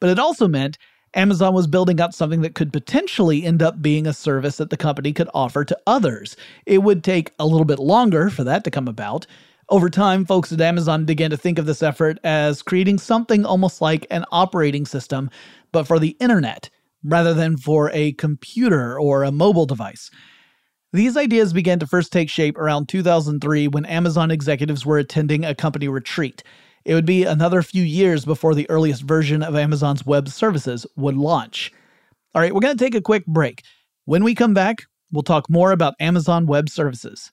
But 0.00 0.10
it 0.10 0.18
also 0.18 0.46
meant 0.46 0.78
Amazon 1.14 1.54
was 1.54 1.66
building 1.66 2.00
out 2.00 2.14
something 2.14 2.42
that 2.42 2.54
could 2.54 2.72
potentially 2.72 3.44
end 3.44 3.62
up 3.62 3.80
being 3.80 4.06
a 4.06 4.12
service 4.12 4.56
that 4.56 4.70
the 4.70 4.76
company 4.76 5.12
could 5.12 5.30
offer 5.32 5.64
to 5.64 5.78
others. 5.86 6.36
It 6.66 6.82
would 6.82 7.04
take 7.04 7.32
a 7.38 7.46
little 7.46 7.64
bit 7.64 7.78
longer 7.78 8.30
for 8.30 8.44
that 8.44 8.64
to 8.64 8.70
come 8.70 8.88
about, 8.88 9.26
over 9.68 9.88
time, 9.88 10.24
folks 10.24 10.52
at 10.52 10.60
Amazon 10.60 11.04
began 11.04 11.30
to 11.30 11.36
think 11.36 11.58
of 11.58 11.66
this 11.66 11.82
effort 11.82 12.18
as 12.24 12.62
creating 12.62 12.98
something 12.98 13.44
almost 13.44 13.80
like 13.80 14.06
an 14.10 14.24
operating 14.30 14.84
system, 14.86 15.30
but 15.72 15.86
for 15.86 15.98
the 15.98 16.16
internet, 16.20 16.68
rather 17.02 17.34
than 17.34 17.56
for 17.56 17.90
a 17.92 18.12
computer 18.12 18.98
or 18.98 19.22
a 19.22 19.32
mobile 19.32 19.66
device. 19.66 20.10
These 20.92 21.16
ideas 21.16 21.52
began 21.52 21.78
to 21.80 21.86
first 21.86 22.12
take 22.12 22.30
shape 22.30 22.56
around 22.56 22.88
2003 22.88 23.68
when 23.68 23.84
Amazon 23.84 24.30
executives 24.30 24.86
were 24.86 24.98
attending 24.98 25.44
a 25.44 25.54
company 25.54 25.88
retreat. 25.88 26.42
It 26.84 26.94
would 26.94 27.06
be 27.06 27.24
another 27.24 27.62
few 27.62 27.82
years 27.82 28.24
before 28.24 28.54
the 28.54 28.68
earliest 28.70 29.02
version 29.02 29.42
of 29.42 29.56
Amazon's 29.56 30.06
web 30.06 30.28
services 30.28 30.86
would 30.96 31.16
launch. 31.16 31.72
All 32.34 32.42
right, 32.42 32.54
we're 32.54 32.60
going 32.60 32.76
to 32.76 32.84
take 32.84 32.94
a 32.94 33.00
quick 33.00 33.26
break. 33.26 33.64
When 34.04 34.22
we 34.22 34.34
come 34.34 34.54
back, 34.54 34.84
we'll 35.10 35.22
talk 35.22 35.48
more 35.48 35.72
about 35.72 35.94
Amazon 35.98 36.46
Web 36.46 36.68
Services. 36.68 37.32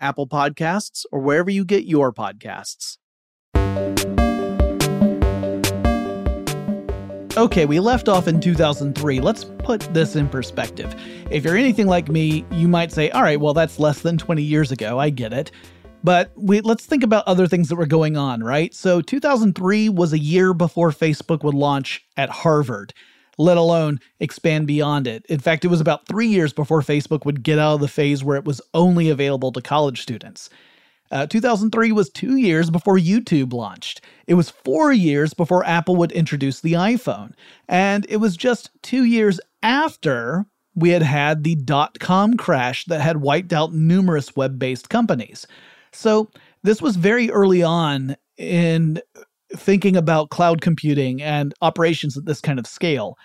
Apple 0.00 0.26
Podcasts, 0.26 1.04
or 1.12 1.20
wherever 1.20 1.50
you 1.50 1.64
get 1.64 1.84
your 1.84 2.12
podcasts. 2.12 2.98
Okay, 7.36 7.66
we 7.66 7.78
left 7.78 8.08
off 8.08 8.26
in 8.26 8.40
2003. 8.40 9.20
Let's 9.20 9.44
put 9.44 9.82
this 9.94 10.16
in 10.16 10.28
perspective. 10.28 10.92
If 11.30 11.44
you're 11.44 11.56
anything 11.56 11.86
like 11.86 12.08
me, 12.08 12.44
you 12.50 12.66
might 12.66 12.90
say, 12.90 13.10
all 13.10 13.22
right, 13.22 13.40
well, 13.40 13.54
that's 13.54 13.78
less 13.78 14.00
than 14.00 14.18
20 14.18 14.42
years 14.42 14.72
ago. 14.72 14.98
I 14.98 15.10
get 15.10 15.32
it. 15.32 15.52
But 16.02 16.32
we, 16.34 16.60
let's 16.62 16.84
think 16.84 17.04
about 17.04 17.26
other 17.28 17.46
things 17.46 17.68
that 17.68 17.76
were 17.76 17.86
going 17.86 18.16
on, 18.16 18.42
right? 18.42 18.74
So 18.74 19.00
2003 19.00 19.88
was 19.88 20.12
a 20.12 20.18
year 20.18 20.52
before 20.52 20.90
Facebook 20.90 21.44
would 21.44 21.54
launch 21.54 22.04
at 22.16 22.28
Harvard 22.28 22.92
let 23.38 23.56
alone 23.56 24.00
expand 24.20 24.66
beyond 24.66 25.06
it. 25.06 25.24
In 25.26 25.38
fact, 25.38 25.64
it 25.64 25.68
was 25.68 25.80
about 25.80 26.06
three 26.06 26.26
years 26.26 26.52
before 26.52 26.82
Facebook 26.82 27.24
would 27.24 27.42
get 27.42 27.58
out 27.58 27.74
of 27.74 27.80
the 27.80 27.88
phase 27.88 28.22
where 28.22 28.36
it 28.36 28.44
was 28.44 28.60
only 28.74 29.08
available 29.08 29.52
to 29.52 29.62
college 29.62 30.02
students. 30.02 30.50
Uh, 31.10 31.26
2003 31.26 31.92
was 31.92 32.10
two 32.10 32.36
years 32.36 32.68
before 32.68 32.98
YouTube 32.98 33.52
launched. 33.52 34.02
It 34.26 34.34
was 34.34 34.50
four 34.50 34.92
years 34.92 35.32
before 35.32 35.64
Apple 35.64 35.96
would 35.96 36.12
introduce 36.12 36.60
the 36.60 36.74
iPhone. 36.74 37.32
And 37.66 38.04
it 38.10 38.18
was 38.18 38.36
just 38.36 38.70
two 38.82 39.04
years 39.04 39.40
after 39.62 40.44
we 40.74 40.90
had 40.90 41.02
had 41.02 41.44
the 41.44 41.54
dot 41.56 41.98
com 41.98 42.36
crash 42.36 42.84
that 42.86 43.00
had 43.00 43.18
wiped 43.18 43.52
out 43.52 43.72
numerous 43.72 44.36
web 44.36 44.58
based 44.58 44.90
companies. 44.90 45.46
So 45.92 46.30
this 46.62 46.82
was 46.82 46.96
very 46.96 47.30
early 47.30 47.62
on 47.62 48.16
in 48.36 49.00
thinking 49.56 49.96
about 49.96 50.30
cloud 50.30 50.60
computing 50.60 51.22
and 51.22 51.54
operations 51.62 52.16
at 52.16 52.26
this 52.26 52.40
kind 52.40 52.58
of 52.58 52.66
scale. 52.66 53.16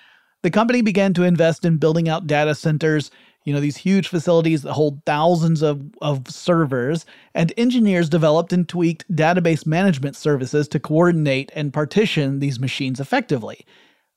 The 0.42 0.52
company 0.52 0.82
began 0.82 1.14
to 1.14 1.24
invest 1.24 1.66
in 1.66 1.78
building 1.78 2.10
out 2.10 2.28
data 2.28 2.54
centers, 2.54 3.12
you 3.46 3.54
know, 3.54 3.60
these 3.60 3.78
huge 3.78 4.08
facilities 4.08 4.62
that 4.62 4.74
hold 4.74 5.02
thousands 5.06 5.62
of, 5.62 5.82
of 6.02 6.30
servers, 6.30 7.06
and 7.34 7.54
engineers 7.58 8.10
developed 8.10 8.54
and 8.54 8.68
tweaked 8.68 9.10
database 9.14 9.66
management 9.66 10.16
services 10.16 10.68
to 10.70 10.80
coordinate 10.80 11.52
and 11.56 11.74
partition 11.74 12.40
these 12.40 12.60
machines 12.60 13.00
effectively. 13.00 13.66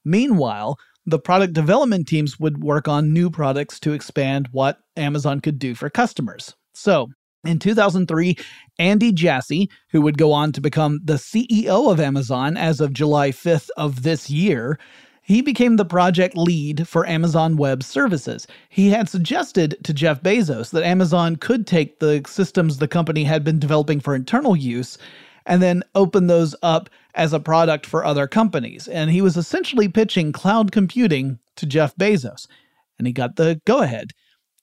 Meanwhile, 0.04 0.78
the 1.06 1.18
product 1.18 1.52
development 1.52 2.08
teams 2.08 2.38
would 2.40 2.62
work 2.62 2.88
on 2.88 3.12
new 3.12 3.30
products 3.30 3.78
to 3.80 3.92
expand 3.92 4.48
what 4.50 4.80
Amazon 4.96 5.40
could 5.40 5.58
do 5.58 5.74
for 5.74 5.88
customers. 5.88 6.54
So, 6.74 7.08
in 7.44 7.58
2003, 7.58 8.36
Andy 8.78 9.12
Jassy, 9.12 9.70
who 9.90 10.02
would 10.02 10.18
go 10.18 10.32
on 10.32 10.52
to 10.52 10.60
become 10.60 11.00
the 11.04 11.14
CEO 11.14 11.90
of 11.90 12.00
Amazon 12.00 12.56
as 12.56 12.80
of 12.80 12.92
July 12.92 13.30
5th 13.30 13.68
of 13.76 14.02
this 14.02 14.30
year, 14.30 14.78
he 15.22 15.42
became 15.42 15.76
the 15.76 15.84
project 15.84 16.36
lead 16.36 16.86
for 16.86 17.04
Amazon 17.06 17.56
Web 17.56 17.82
Services. 17.82 18.46
He 18.68 18.90
had 18.90 19.08
suggested 19.08 19.76
to 19.82 19.92
Jeff 19.92 20.22
Bezos 20.22 20.70
that 20.70 20.84
Amazon 20.84 21.34
could 21.34 21.66
take 21.66 21.98
the 21.98 22.22
systems 22.28 22.78
the 22.78 22.86
company 22.86 23.24
had 23.24 23.42
been 23.42 23.58
developing 23.58 23.98
for 23.98 24.14
internal 24.14 24.54
use 24.54 24.98
and 25.44 25.60
then 25.60 25.82
open 25.96 26.28
those 26.28 26.54
up 26.62 26.90
as 27.16 27.32
a 27.32 27.40
product 27.40 27.86
for 27.86 28.04
other 28.04 28.28
companies. 28.28 28.86
And 28.86 29.10
he 29.10 29.20
was 29.20 29.36
essentially 29.36 29.88
pitching 29.88 30.30
cloud 30.32 30.70
computing 30.70 31.38
to 31.56 31.66
Jeff 31.66 31.96
Bezos, 31.96 32.46
and 32.98 33.06
he 33.06 33.12
got 33.12 33.36
the 33.36 33.60
go 33.64 33.82
ahead. 33.82 34.12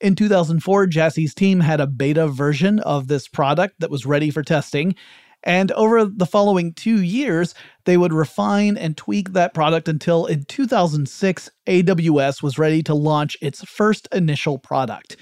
In 0.01 0.15
2004, 0.15 0.88
Jassy's 0.88 1.34
team 1.34 1.62
had 1.62 1.79
a 1.79 1.88
beta 1.88 2.27
version 2.27 2.79
of 2.79 3.08
this 3.08 3.27
product 3.27 3.75
that 3.79 3.91
was 3.91 4.06
ready 4.06 4.29
for 4.29 4.43
testing. 4.43 4.95
And 5.43 5.71
over 5.73 6.06
the 6.06 6.25
following 6.25 6.73
two 6.73 7.01
years, 7.01 7.53
they 7.86 7.97
would 7.97 8.13
refine 8.13 8.77
and 8.77 8.95
tweak 8.95 9.34
that 9.34 9.53
product 9.53 9.88
until 9.88 10.25
in 10.25 10.45
2006, 10.45 11.49
AWS 11.67 12.41
was 12.41 12.58
ready 12.58 12.82
to 12.84 12.93
launch 12.93 13.38
its 13.41 13.63
first 13.63 14.08
initial 14.13 14.58
product. 14.58 15.17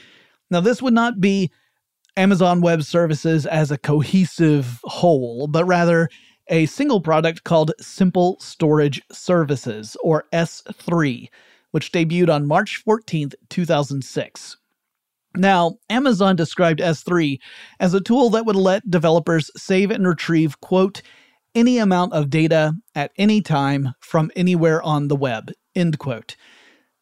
Now, 0.52 0.62
this 0.62 0.82
would 0.82 0.94
not 0.94 1.20
be 1.20 1.52
Amazon 2.18 2.62
Web 2.62 2.84
Services 2.84 3.46
as 3.46 3.72
a 3.72 3.78
cohesive 3.78 4.80
whole, 4.84 5.48
but 5.48 5.66
rather 5.66 6.10
a 6.50 6.66
single 6.66 7.02
product 7.02 7.44
called 7.44 7.72
Simple 7.80 8.38
Storage 8.40 9.02
Services, 9.12 9.96
or 10.04 10.26
S3, 10.34 11.30
which 11.72 11.92
debuted 11.92 12.34
on 12.34 12.48
March 12.48 12.84
14th, 12.86 13.34
2006. 13.50 14.58
Now, 15.36 15.76
Amazon 15.90 16.36
described 16.36 16.80
S3 16.80 17.38
as 17.80 17.94
a 17.94 18.02
tool 18.02 18.30
that 18.32 18.46
would 18.46 18.56
let 18.56 18.90
developers 18.90 19.50
save 19.56 19.90
and 19.92 20.06
retrieve, 20.06 20.60
quote, 20.60 21.02
any 21.56 21.78
amount 21.78 22.14
of 22.14 22.30
data 22.30 22.74
at 22.96 23.12
any 23.18 23.42
time 23.42 23.94
from 24.02 24.32
anywhere 24.36 24.82
on 24.82 25.08
the 25.08 25.16
web, 25.16 25.52
end 25.76 26.00
quote. 26.00 26.36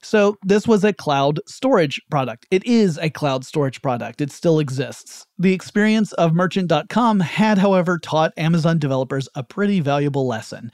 So, 0.02 0.38
this 0.44 0.66
was 0.66 0.86
a 0.86 0.94
cloud 0.94 1.42
storage 1.46 2.00
product. 2.10 2.46
It 2.52 2.66
is 2.66 2.98
a 2.98 3.10
cloud 3.10 3.44
storage 3.44 3.82
product. 3.82 4.22
It 4.22 4.32
still 4.32 4.60
exists. 4.60 5.26
The 5.38 5.54
experience 5.54 6.14
of 6.14 6.34
Merchant.com 6.34 7.20
had, 7.20 7.58
however, 7.58 8.00
taught 8.00 8.32
Amazon 8.38 8.80
developers 8.80 9.28
a 9.36 9.44
pretty 9.44 9.82
valuable 9.82 10.26
lesson, 10.26 10.72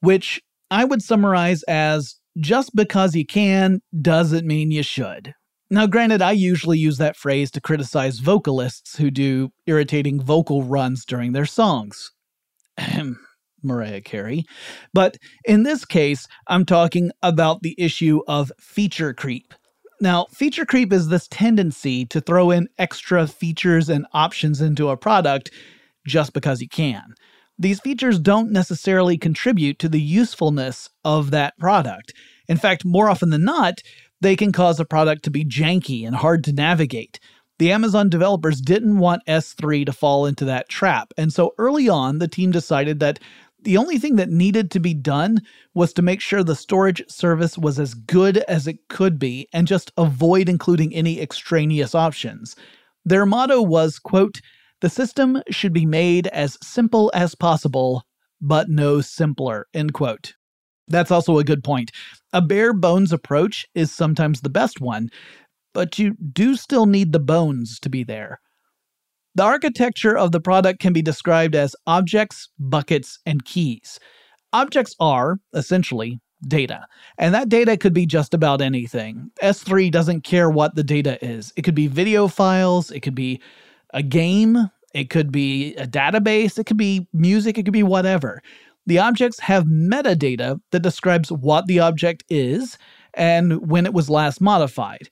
which 0.00 0.42
I 0.70 0.84
would 0.84 1.00
summarize 1.00 1.62
as 1.62 2.16
just 2.38 2.76
because 2.76 3.14
you 3.14 3.24
can 3.24 3.80
doesn't 4.02 4.46
mean 4.46 4.70
you 4.70 4.82
should. 4.82 5.32
Now, 5.68 5.86
granted, 5.86 6.22
I 6.22 6.32
usually 6.32 6.78
use 6.78 6.98
that 6.98 7.16
phrase 7.16 7.50
to 7.52 7.60
criticize 7.60 8.20
vocalists 8.20 8.96
who 8.96 9.10
do 9.10 9.50
irritating 9.66 10.20
vocal 10.20 10.62
runs 10.62 11.04
during 11.04 11.32
their 11.32 11.46
songs. 11.46 12.12
Mariah 13.62 14.00
Carey. 14.00 14.44
But 14.94 15.16
in 15.44 15.64
this 15.64 15.84
case, 15.84 16.28
I'm 16.46 16.64
talking 16.64 17.10
about 17.22 17.62
the 17.62 17.74
issue 17.78 18.20
of 18.28 18.52
feature 18.60 19.12
creep. 19.12 19.54
Now, 20.00 20.26
feature 20.30 20.66
creep 20.66 20.92
is 20.92 21.08
this 21.08 21.26
tendency 21.28 22.04
to 22.06 22.20
throw 22.20 22.50
in 22.50 22.68
extra 22.78 23.26
features 23.26 23.88
and 23.88 24.06
options 24.12 24.60
into 24.60 24.90
a 24.90 24.96
product 24.96 25.50
just 26.06 26.32
because 26.32 26.60
you 26.60 26.68
can. 26.68 27.02
These 27.58 27.80
features 27.80 28.20
don't 28.20 28.52
necessarily 28.52 29.16
contribute 29.16 29.78
to 29.78 29.88
the 29.88 30.00
usefulness 30.00 30.90
of 31.04 31.30
that 31.30 31.58
product. 31.58 32.12
In 32.48 32.56
fact, 32.56 32.84
more 32.84 33.08
often 33.08 33.30
than 33.30 33.44
not, 33.44 33.82
they 34.20 34.36
can 34.36 34.52
cause 34.52 34.80
a 34.80 34.84
product 34.84 35.22
to 35.24 35.30
be 35.30 35.44
janky 35.44 36.06
and 36.06 36.16
hard 36.16 36.44
to 36.44 36.52
navigate. 36.52 37.20
The 37.58 37.72
Amazon 37.72 38.10
developers 38.10 38.60
didn't 38.60 38.98
want 38.98 39.24
S3 39.26 39.86
to 39.86 39.92
fall 39.92 40.26
into 40.26 40.44
that 40.44 40.68
trap, 40.68 41.12
and 41.16 41.32
so 41.32 41.54
early 41.58 41.88
on, 41.88 42.18
the 42.18 42.28
team 42.28 42.50
decided 42.50 43.00
that 43.00 43.18
the 43.62 43.78
only 43.78 43.98
thing 43.98 44.16
that 44.16 44.28
needed 44.28 44.70
to 44.70 44.80
be 44.80 44.94
done 44.94 45.40
was 45.74 45.92
to 45.94 46.02
make 46.02 46.20
sure 46.20 46.44
the 46.44 46.54
storage 46.54 47.02
service 47.08 47.58
was 47.58 47.80
as 47.80 47.94
good 47.94 48.38
as 48.38 48.66
it 48.66 48.88
could 48.88 49.18
be 49.18 49.48
and 49.52 49.66
just 49.66 49.90
avoid 49.96 50.48
including 50.48 50.94
any 50.94 51.20
extraneous 51.20 51.94
options. 51.94 52.54
Their 53.04 53.26
motto 53.26 53.62
was, 53.62 53.98
quote, 53.98 54.40
the 54.82 54.90
system 54.90 55.42
should 55.50 55.72
be 55.72 55.86
made 55.86 56.26
as 56.28 56.58
simple 56.62 57.10
as 57.14 57.34
possible, 57.34 58.04
but 58.40 58.68
no 58.68 59.00
simpler, 59.00 59.66
end 59.72 59.94
quote. 59.94 60.34
That's 60.88 61.10
also 61.10 61.38
a 61.38 61.44
good 61.44 61.64
point. 61.64 61.90
A 62.36 62.42
bare 62.42 62.74
bones 62.74 63.14
approach 63.14 63.64
is 63.74 63.90
sometimes 63.90 64.42
the 64.42 64.50
best 64.50 64.78
one, 64.78 65.08
but 65.72 65.98
you 65.98 66.16
do 66.34 66.54
still 66.54 66.84
need 66.84 67.12
the 67.12 67.18
bones 67.18 67.80
to 67.80 67.88
be 67.88 68.04
there. 68.04 68.40
The 69.34 69.44
architecture 69.44 70.14
of 70.14 70.32
the 70.32 70.40
product 70.40 70.78
can 70.78 70.92
be 70.92 71.00
described 71.00 71.54
as 71.54 71.74
objects, 71.86 72.50
buckets, 72.58 73.20
and 73.24 73.42
keys. 73.46 73.98
Objects 74.52 74.94
are, 75.00 75.38
essentially, 75.54 76.20
data, 76.46 76.86
and 77.16 77.34
that 77.34 77.48
data 77.48 77.78
could 77.78 77.94
be 77.94 78.04
just 78.04 78.34
about 78.34 78.60
anything. 78.60 79.30
S3 79.42 79.90
doesn't 79.90 80.20
care 80.20 80.50
what 80.50 80.74
the 80.74 80.84
data 80.84 81.16
is. 81.24 81.54
It 81.56 81.62
could 81.62 81.74
be 81.74 81.86
video 81.86 82.28
files, 82.28 82.90
it 82.90 83.00
could 83.00 83.14
be 83.14 83.40
a 83.94 84.02
game, 84.02 84.70
it 84.92 85.08
could 85.08 85.32
be 85.32 85.74
a 85.76 85.86
database, 85.86 86.58
it 86.58 86.66
could 86.66 86.76
be 86.76 87.08
music, 87.14 87.56
it 87.56 87.62
could 87.62 87.72
be 87.72 87.82
whatever. 87.82 88.42
The 88.86 88.98
objects 88.98 89.40
have 89.40 89.64
metadata 89.64 90.60
that 90.70 90.82
describes 90.82 91.32
what 91.32 91.66
the 91.66 91.80
object 91.80 92.24
is 92.28 92.78
and 93.14 93.68
when 93.68 93.86
it 93.86 93.92
was 93.92 94.08
last 94.08 94.40
modified. 94.40 95.08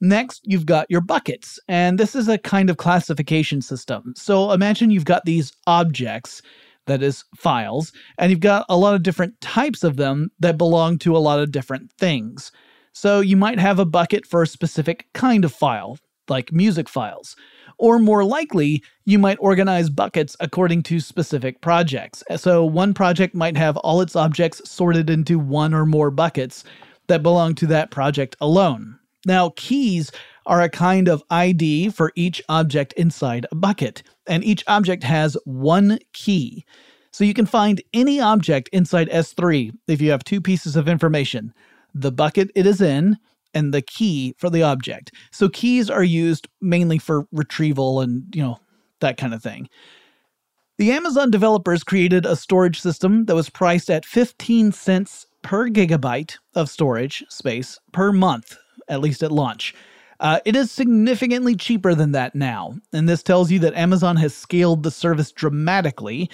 Next, 0.00 0.40
you've 0.44 0.66
got 0.66 0.90
your 0.90 1.00
buckets, 1.00 1.60
and 1.68 1.96
this 1.96 2.16
is 2.16 2.26
a 2.26 2.36
kind 2.36 2.68
of 2.68 2.76
classification 2.76 3.62
system. 3.62 4.14
So 4.16 4.50
imagine 4.50 4.90
you've 4.90 5.04
got 5.04 5.24
these 5.24 5.52
objects, 5.68 6.42
that 6.86 7.04
is, 7.04 7.24
files, 7.36 7.92
and 8.18 8.30
you've 8.30 8.40
got 8.40 8.66
a 8.68 8.76
lot 8.76 8.96
of 8.96 9.04
different 9.04 9.40
types 9.40 9.84
of 9.84 9.96
them 9.96 10.32
that 10.40 10.58
belong 10.58 10.98
to 10.98 11.16
a 11.16 11.18
lot 11.18 11.38
of 11.38 11.52
different 11.52 11.92
things. 11.92 12.50
So 12.92 13.20
you 13.20 13.36
might 13.36 13.60
have 13.60 13.78
a 13.78 13.84
bucket 13.84 14.26
for 14.26 14.42
a 14.42 14.46
specific 14.48 15.06
kind 15.14 15.44
of 15.44 15.52
file, 15.52 15.98
like 16.28 16.52
music 16.52 16.88
files. 16.88 17.36
Or 17.82 17.98
more 17.98 18.24
likely, 18.24 18.80
you 19.06 19.18
might 19.18 19.38
organize 19.40 19.90
buckets 19.90 20.36
according 20.38 20.84
to 20.84 21.00
specific 21.00 21.60
projects. 21.62 22.22
So 22.36 22.64
one 22.64 22.94
project 22.94 23.34
might 23.34 23.56
have 23.56 23.76
all 23.78 24.00
its 24.00 24.14
objects 24.14 24.62
sorted 24.70 25.10
into 25.10 25.36
one 25.36 25.74
or 25.74 25.84
more 25.84 26.12
buckets 26.12 26.62
that 27.08 27.24
belong 27.24 27.56
to 27.56 27.66
that 27.66 27.90
project 27.90 28.36
alone. 28.40 29.00
Now, 29.26 29.52
keys 29.56 30.12
are 30.46 30.62
a 30.62 30.68
kind 30.68 31.08
of 31.08 31.24
ID 31.28 31.90
for 31.90 32.12
each 32.14 32.40
object 32.48 32.92
inside 32.92 33.46
a 33.50 33.56
bucket, 33.56 34.04
and 34.28 34.44
each 34.44 34.62
object 34.68 35.02
has 35.02 35.36
one 35.44 35.98
key. 36.12 36.64
So 37.10 37.24
you 37.24 37.34
can 37.34 37.46
find 37.46 37.82
any 37.92 38.20
object 38.20 38.68
inside 38.72 39.08
S3 39.08 39.72
if 39.88 40.00
you 40.00 40.12
have 40.12 40.22
two 40.22 40.40
pieces 40.40 40.76
of 40.76 40.86
information 40.86 41.52
the 41.94 42.12
bucket 42.12 42.50
it 42.54 42.66
is 42.66 42.80
in 42.80 43.18
and 43.54 43.72
the 43.72 43.82
key 43.82 44.34
for 44.38 44.50
the 44.50 44.62
object. 44.62 45.12
So 45.30 45.48
keys 45.48 45.90
are 45.90 46.04
used 46.04 46.48
mainly 46.60 46.98
for 46.98 47.26
retrieval 47.32 48.00
and, 48.00 48.24
you 48.34 48.42
know, 48.42 48.58
that 49.00 49.16
kind 49.16 49.34
of 49.34 49.42
thing. 49.42 49.68
The 50.78 50.92
Amazon 50.92 51.30
developers 51.30 51.84
created 51.84 52.26
a 52.26 52.36
storage 52.36 52.80
system 52.80 53.26
that 53.26 53.34
was 53.34 53.50
priced 53.50 53.90
at 53.90 54.06
15 54.06 54.72
cents 54.72 55.26
per 55.42 55.68
gigabyte 55.68 56.36
of 56.54 56.70
storage 56.70 57.24
space 57.28 57.78
per 57.92 58.12
month 58.12 58.56
at 58.88 59.00
least 59.00 59.22
at 59.22 59.32
launch. 59.32 59.74
Uh, 60.20 60.38
it 60.44 60.54
is 60.54 60.70
significantly 60.70 61.56
cheaper 61.56 61.94
than 61.94 62.12
that 62.12 62.34
now, 62.34 62.74
and 62.92 63.08
this 63.08 63.22
tells 63.22 63.50
you 63.50 63.58
that 63.58 63.74
Amazon 63.74 64.16
has 64.16 64.34
scaled 64.34 64.82
the 64.82 64.90
service 64.90 65.32
dramatically. 65.32 66.30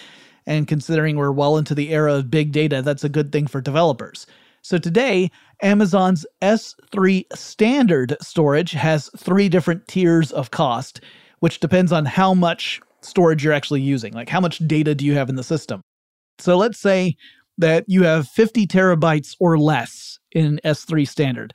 And 0.46 0.66
considering 0.66 1.16
we're 1.16 1.32
well 1.32 1.58
into 1.58 1.74
the 1.74 1.90
era 1.90 2.14
of 2.14 2.30
big 2.30 2.52
data, 2.52 2.82
that's 2.82 3.04
a 3.04 3.08
good 3.08 3.32
thing 3.32 3.46
for 3.46 3.60
developers. 3.60 4.26
So 4.62 4.78
today, 4.78 5.30
Amazon's 5.62 6.24
S3 6.42 7.24
standard 7.34 8.16
storage 8.20 8.72
has 8.72 9.10
three 9.16 9.48
different 9.48 9.86
tiers 9.88 10.32
of 10.32 10.50
cost, 10.50 11.00
which 11.40 11.60
depends 11.60 11.92
on 11.92 12.04
how 12.04 12.34
much 12.34 12.80
storage 13.00 13.44
you're 13.44 13.52
actually 13.52 13.80
using. 13.80 14.12
Like, 14.12 14.28
how 14.28 14.40
much 14.40 14.58
data 14.66 14.94
do 14.94 15.04
you 15.04 15.14
have 15.14 15.28
in 15.28 15.36
the 15.36 15.42
system? 15.42 15.82
So 16.38 16.56
let's 16.56 16.78
say 16.78 17.16
that 17.58 17.84
you 17.88 18.04
have 18.04 18.28
50 18.28 18.66
terabytes 18.66 19.34
or 19.40 19.58
less 19.58 20.18
in 20.32 20.60
S3 20.64 21.06
standard. 21.06 21.52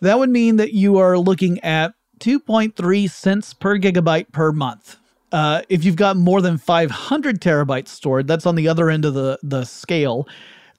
That 0.00 0.18
would 0.18 0.30
mean 0.30 0.56
that 0.56 0.72
you 0.72 0.98
are 0.98 1.16
looking 1.16 1.60
at 1.60 1.94
2.3 2.18 3.10
cents 3.10 3.54
per 3.54 3.78
gigabyte 3.78 4.32
per 4.32 4.50
month. 4.52 4.96
Uh, 5.30 5.62
if 5.68 5.84
you've 5.84 5.96
got 5.96 6.16
more 6.16 6.42
than 6.42 6.58
500 6.58 7.40
terabytes 7.40 7.88
stored, 7.88 8.26
that's 8.26 8.46
on 8.46 8.54
the 8.54 8.68
other 8.68 8.90
end 8.90 9.04
of 9.04 9.14
the, 9.14 9.38
the 9.42 9.64
scale, 9.64 10.28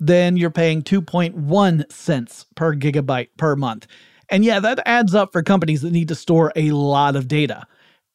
then 0.07 0.37
you're 0.37 0.51
paying 0.51 0.81
2.1 0.81 1.91
cents 1.91 2.45
per 2.55 2.75
gigabyte 2.75 3.29
per 3.37 3.55
month. 3.55 3.87
And 4.29 4.43
yeah, 4.43 4.59
that 4.59 4.81
adds 4.85 5.15
up 5.15 5.31
for 5.31 5.41
companies 5.43 5.81
that 5.81 5.91
need 5.91 6.07
to 6.09 6.15
store 6.15 6.51
a 6.55 6.71
lot 6.71 7.15
of 7.15 7.27
data. 7.27 7.65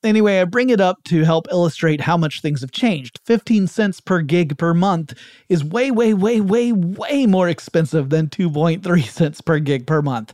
Anyway, 0.05 0.41
I 0.41 0.45
bring 0.45 0.71
it 0.71 0.81
up 0.81 1.03
to 1.05 1.25
help 1.25 1.49
illustrate 1.51 2.01
how 2.01 2.17
much 2.17 2.41
things 2.41 2.61
have 2.61 2.71
changed. 2.71 3.21
15 3.25 3.67
cents 3.67 4.01
per 4.01 4.21
gig 4.21 4.57
per 4.57 4.73
month 4.73 5.13
is 5.49 5.65
way, 5.65 5.91
way, 5.91 6.15
way, 6.15 6.41
way, 6.41 6.73
way 6.73 7.27
more 7.27 7.49
expensive 7.49 8.11
than 8.11 8.29
2.3 8.29 9.05
cents 9.09 9.41
per 9.41 9.59
gig 9.59 9.87
per 9.87 10.03
month. 10.03 10.33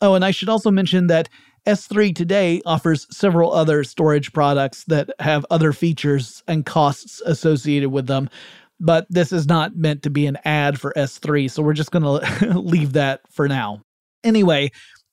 Oh, 0.00 0.14
and 0.14 0.24
I 0.24 0.30
should 0.30 0.48
also 0.48 0.70
mention 0.70 1.06
that 1.06 1.28
S3 1.66 2.14
today 2.14 2.60
offers 2.66 3.06
several 3.14 3.52
other 3.52 3.84
storage 3.84 4.32
products 4.32 4.84
that 4.84 5.10
have 5.20 5.44
other 5.50 5.72
features 5.72 6.42
and 6.46 6.66
costs 6.66 7.20
associated 7.24 7.90
with 7.90 8.06
them. 8.06 8.28
But 8.80 9.06
this 9.10 9.32
is 9.32 9.46
not 9.46 9.76
meant 9.76 10.02
to 10.04 10.10
be 10.10 10.26
an 10.26 10.38
ad 10.44 10.80
for 10.80 10.92
S3, 10.96 11.50
so 11.50 11.62
we're 11.62 11.72
just 11.72 11.90
going 11.90 12.02
to 12.40 12.58
leave 12.58 12.92
that 12.92 13.20
for 13.30 13.48
now. 13.48 13.82
Anyway, 14.24 14.70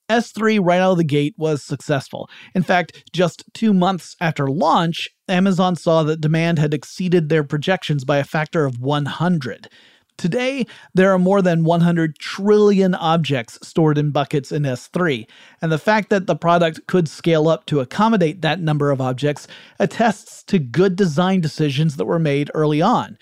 S3 0.08 0.60
right 0.62 0.80
out 0.80 0.92
of 0.92 0.98
the 0.98 1.04
gate 1.04 1.34
was 1.36 1.62
successful. 1.62 2.30
In 2.54 2.62
fact, 2.62 3.04
just 3.12 3.44
two 3.54 3.72
months 3.72 4.14
after 4.20 4.48
launch, 4.48 5.08
Amazon 5.28 5.74
saw 5.74 6.02
that 6.04 6.20
demand 6.20 6.58
had 6.58 6.72
exceeded 6.72 7.28
their 7.28 7.42
projections 7.42 8.04
by 8.04 8.18
a 8.18 8.24
factor 8.24 8.64
of 8.64 8.78
100. 8.80 9.68
Today, 10.16 10.64
there 10.94 11.12
are 11.12 11.18
more 11.18 11.42
than 11.42 11.64
100 11.64 12.18
trillion 12.18 12.94
objects 12.94 13.58
stored 13.62 13.98
in 13.98 14.12
buckets 14.12 14.50
in 14.50 14.62
S3, 14.62 15.26
and 15.60 15.70
the 15.70 15.78
fact 15.78 16.08
that 16.08 16.26
the 16.26 16.36
product 16.36 16.86
could 16.86 17.06
scale 17.06 17.48
up 17.48 17.66
to 17.66 17.80
accommodate 17.80 18.40
that 18.40 18.60
number 18.60 18.90
of 18.90 19.00
objects 19.00 19.46
attests 19.78 20.42
to 20.44 20.58
good 20.58 20.96
design 20.96 21.42
decisions 21.42 21.96
that 21.96 22.06
were 22.06 22.18
made 22.18 22.50
early 22.54 22.80
on. 22.80 23.18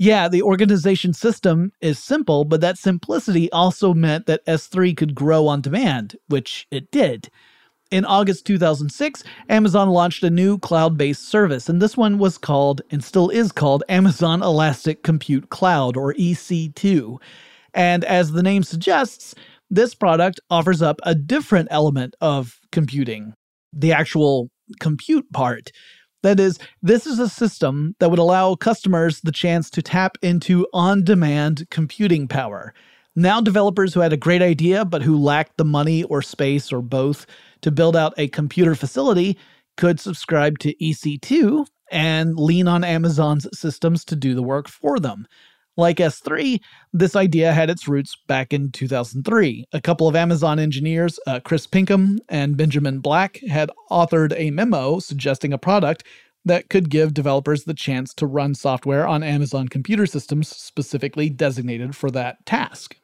Yeah, 0.00 0.28
the 0.28 0.40
organization 0.40 1.12
system 1.12 1.72
is 1.82 1.98
simple, 1.98 2.46
but 2.46 2.62
that 2.62 2.78
simplicity 2.78 3.52
also 3.52 3.92
meant 3.92 4.24
that 4.24 4.46
S3 4.46 4.96
could 4.96 5.14
grow 5.14 5.46
on 5.46 5.60
demand, 5.60 6.16
which 6.28 6.66
it 6.70 6.90
did. 6.90 7.28
In 7.90 8.06
August 8.06 8.46
2006, 8.46 9.22
Amazon 9.50 9.90
launched 9.90 10.22
a 10.22 10.30
new 10.30 10.56
cloud 10.56 10.96
based 10.96 11.28
service, 11.28 11.68
and 11.68 11.82
this 11.82 11.98
one 11.98 12.16
was 12.16 12.38
called, 12.38 12.80
and 12.90 13.04
still 13.04 13.28
is 13.28 13.52
called, 13.52 13.84
Amazon 13.90 14.42
Elastic 14.42 15.02
Compute 15.02 15.50
Cloud, 15.50 15.98
or 15.98 16.14
EC2. 16.14 17.18
And 17.74 18.02
as 18.06 18.32
the 18.32 18.42
name 18.42 18.62
suggests, 18.62 19.34
this 19.68 19.94
product 19.94 20.40
offers 20.48 20.80
up 20.80 20.98
a 21.02 21.14
different 21.14 21.68
element 21.70 22.14
of 22.22 22.58
computing, 22.72 23.34
the 23.70 23.92
actual 23.92 24.48
compute 24.80 25.30
part. 25.34 25.72
That 26.22 26.38
is, 26.38 26.58
this 26.82 27.06
is 27.06 27.18
a 27.18 27.28
system 27.28 27.96
that 27.98 28.10
would 28.10 28.18
allow 28.18 28.54
customers 28.54 29.20
the 29.22 29.32
chance 29.32 29.70
to 29.70 29.82
tap 29.82 30.18
into 30.22 30.66
on 30.72 31.02
demand 31.02 31.66
computing 31.70 32.28
power. 32.28 32.74
Now, 33.16 33.40
developers 33.40 33.92
who 33.92 34.00
had 34.00 34.12
a 34.12 34.18
great 34.18 34.42
idea 34.42 34.84
but 34.84 35.02
who 35.02 35.18
lacked 35.18 35.56
the 35.56 35.64
money 35.64 36.04
or 36.04 36.22
space 36.22 36.72
or 36.72 36.82
both 36.82 37.26
to 37.62 37.70
build 37.70 37.96
out 37.96 38.14
a 38.16 38.28
computer 38.28 38.74
facility 38.74 39.36
could 39.76 39.98
subscribe 39.98 40.58
to 40.60 40.74
EC2 40.74 41.66
and 41.90 42.38
lean 42.38 42.68
on 42.68 42.84
Amazon's 42.84 43.48
systems 43.58 44.04
to 44.04 44.16
do 44.16 44.34
the 44.34 44.42
work 44.42 44.68
for 44.68 45.00
them. 45.00 45.26
Like 45.80 45.96
S3, 45.96 46.60
this 46.92 47.16
idea 47.16 47.54
had 47.54 47.70
its 47.70 47.88
roots 47.88 48.14
back 48.28 48.52
in 48.52 48.70
2003. 48.70 49.64
A 49.72 49.80
couple 49.80 50.06
of 50.06 50.14
Amazon 50.14 50.58
engineers, 50.58 51.18
uh, 51.26 51.40
Chris 51.40 51.66
Pinkham 51.66 52.18
and 52.28 52.54
Benjamin 52.54 52.98
Black, 52.98 53.40
had 53.48 53.70
authored 53.90 54.34
a 54.36 54.50
memo 54.50 54.98
suggesting 54.98 55.54
a 55.54 55.58
product 55.58 56.04
that 56.44 56.68
could 56.68 56.90
give 56.90 57.14
developers 57.14 57.64
the 57.64 57.72
chance 57.72 58.12
to 58.12 58.26
run 58.26 58.54
software 58.54 59.08
on 59.08 59.22
Amazon 59.22 59.68
computer 59.68 60.04
systems 60.04 60.48
specifically 60.48 61.30
designated 61.30 61.96
for 61.96 62.10
that 62.10 62.44
task. 62.44 62.96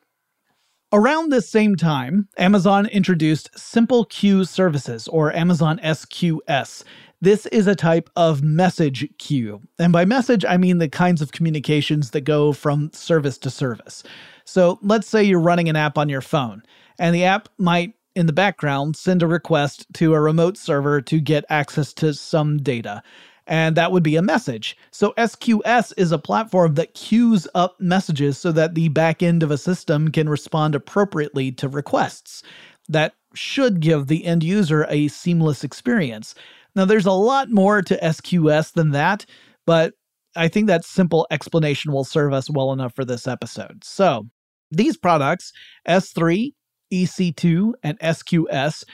Around 0.93 1.33
this 1.33 1.49
same 1.49 1.77
time, 1.77 2.29
Amazon 2.37 2.85
introduced 2.87 3.59
Simple 3.59 4.05
Queue 4.05 4.45
Services, 4.45 5.09
or 5.09 5.35
Amazon 5.35 5.81
SQS. 5.83 6.85
This 7.21 7.47
is 7.47 7.67
a 7.67 7.75
type 7.75 8.11
of 8.17 8.43
message 8.43 9.09
queue. 9.19 9.63
And 9.79 9.93
by 9.93 10.05
message, 10.05 10.45
I 10.45 10.57
mean 10.57 10.79
the 10.79 10.89
kinds 10.89 11.23
of 11.23 11.33
communications 11.33 12.11
that 12.11 12.23
go 12.23 12.53
from 12.53 12.93
service 12.93 13.39
to 13.39 13.51
service. 13.51 14.03
So 14.45 14.79
let's 14.83 15.09
say 15.09 15.25
you're 15.25 15.41
running 15.41 15.69
an 15.69 15.77
app 15.77 15.97
on 15.99 16.09
your 16.09 16.21
phone, 16.21 16.63
and 16.99 17.15
the 17.15 17.25
app 17.25 17.49
might, 17.59 17.95
in 18.15 18.27
the 18.27 18.33
background, 18.33 18.97
send 18.97 19.23
a 19.23 19.27
request 19.27 19.87
to 19.95 20.15
a 20.15 20.21
remote 20.21 20.57
server 20.57 21.01
to 21.03 21.21
get 21.21 21.45
access 21.49 21.93
to 21.95 22.15
some 22.15 22.59
data 22.59 23.03
and 23.47 23.77
that 23.77 23.93
would 23.93 24.03
be 24.03 24.17
a 24.17 24.23
message. 24.23 24.77
So 24.91 25.13
SQS 25.17 25.93
is 25.97 26.13
a 26.13 26.19
platform 26.19 26.75
that 26.75 26.95
queues 26.95 27.47
up 27.55 27.81
messages 27.81 28.39
so 28.39 28.53
that 28.53 28.75
the 28.75 28.89
back 28.89 29.23
end 29.23 29.43
of 29.43 29.51
a 29.51 29.59
system 29.59 30.11
can 30.11 30.29
respond 30.29 30.75
appropriately 30.75 31.53
to 31.53 31.69
requests. 31.69 32.43
That 32.89 33.15
should 33.35 33.81
give 33.81 34.07
the 34.07 34.25
end 34.25 34.43
user 34.43 34.87
a 34.89 35.09
seamless 35.09 35.63
experience. 35.63 36.35
Now, 36.77 36.85
there's 36.85 37.07
a 37.07 37.13
lot 37.13 37.51
more 37.51 37.81
to 37.81 37.99
SQS 37.99 38.75
than 38.75 38.91
that, 38.91 39.25
but 39.65 39.95
I 40.37 40.49
think 40.49 40.67
that 40.67 40.85
simple 40.85 41.27
explanation 41.31 41.91
will 41.91 42.05
serve 42.05 42.35
us 42.35 42.51
well 42.51 42.73
enough 42.73 42.95
for 42.95 43.05
this 43.05 43.27
episode. 43.27 43.83
So, 43.83 44.27
these 44.71 44.99
products, 44.99 45.53
S3, 45.89 46.53
EC2, 46.93 47.73
and 47.83 47.99
SQS, 48.01 48.85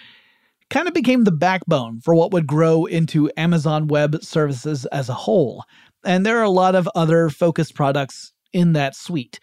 kind 0.71 0.87
of 0.87 0.95
became 0.95 1.25
the 1.25 1.33
backbone 1.33 2.01
for 2.01 2.15
what 2.15 2.31
would 2.33 2.47
grow 2.47 2.85
into 2.85 3.31
Amazon 3.37 3.89
Web 3.89 4.23
Services 4.23 4.87
as 4.87 5.09
a 5.09 5.15
whole. 5.15 5.65
And 6.05 6.25
there 6.25 6.39
are 6.39 6.45
a 6.45 6.51
lot 6.51 6.75
of 6.77 6.89
other 6.95 7.29
focused 7.31 7.75
products 7.75 8.33
in 8.53 8.75
that 8.75 8.95
suite. 8.95 9.41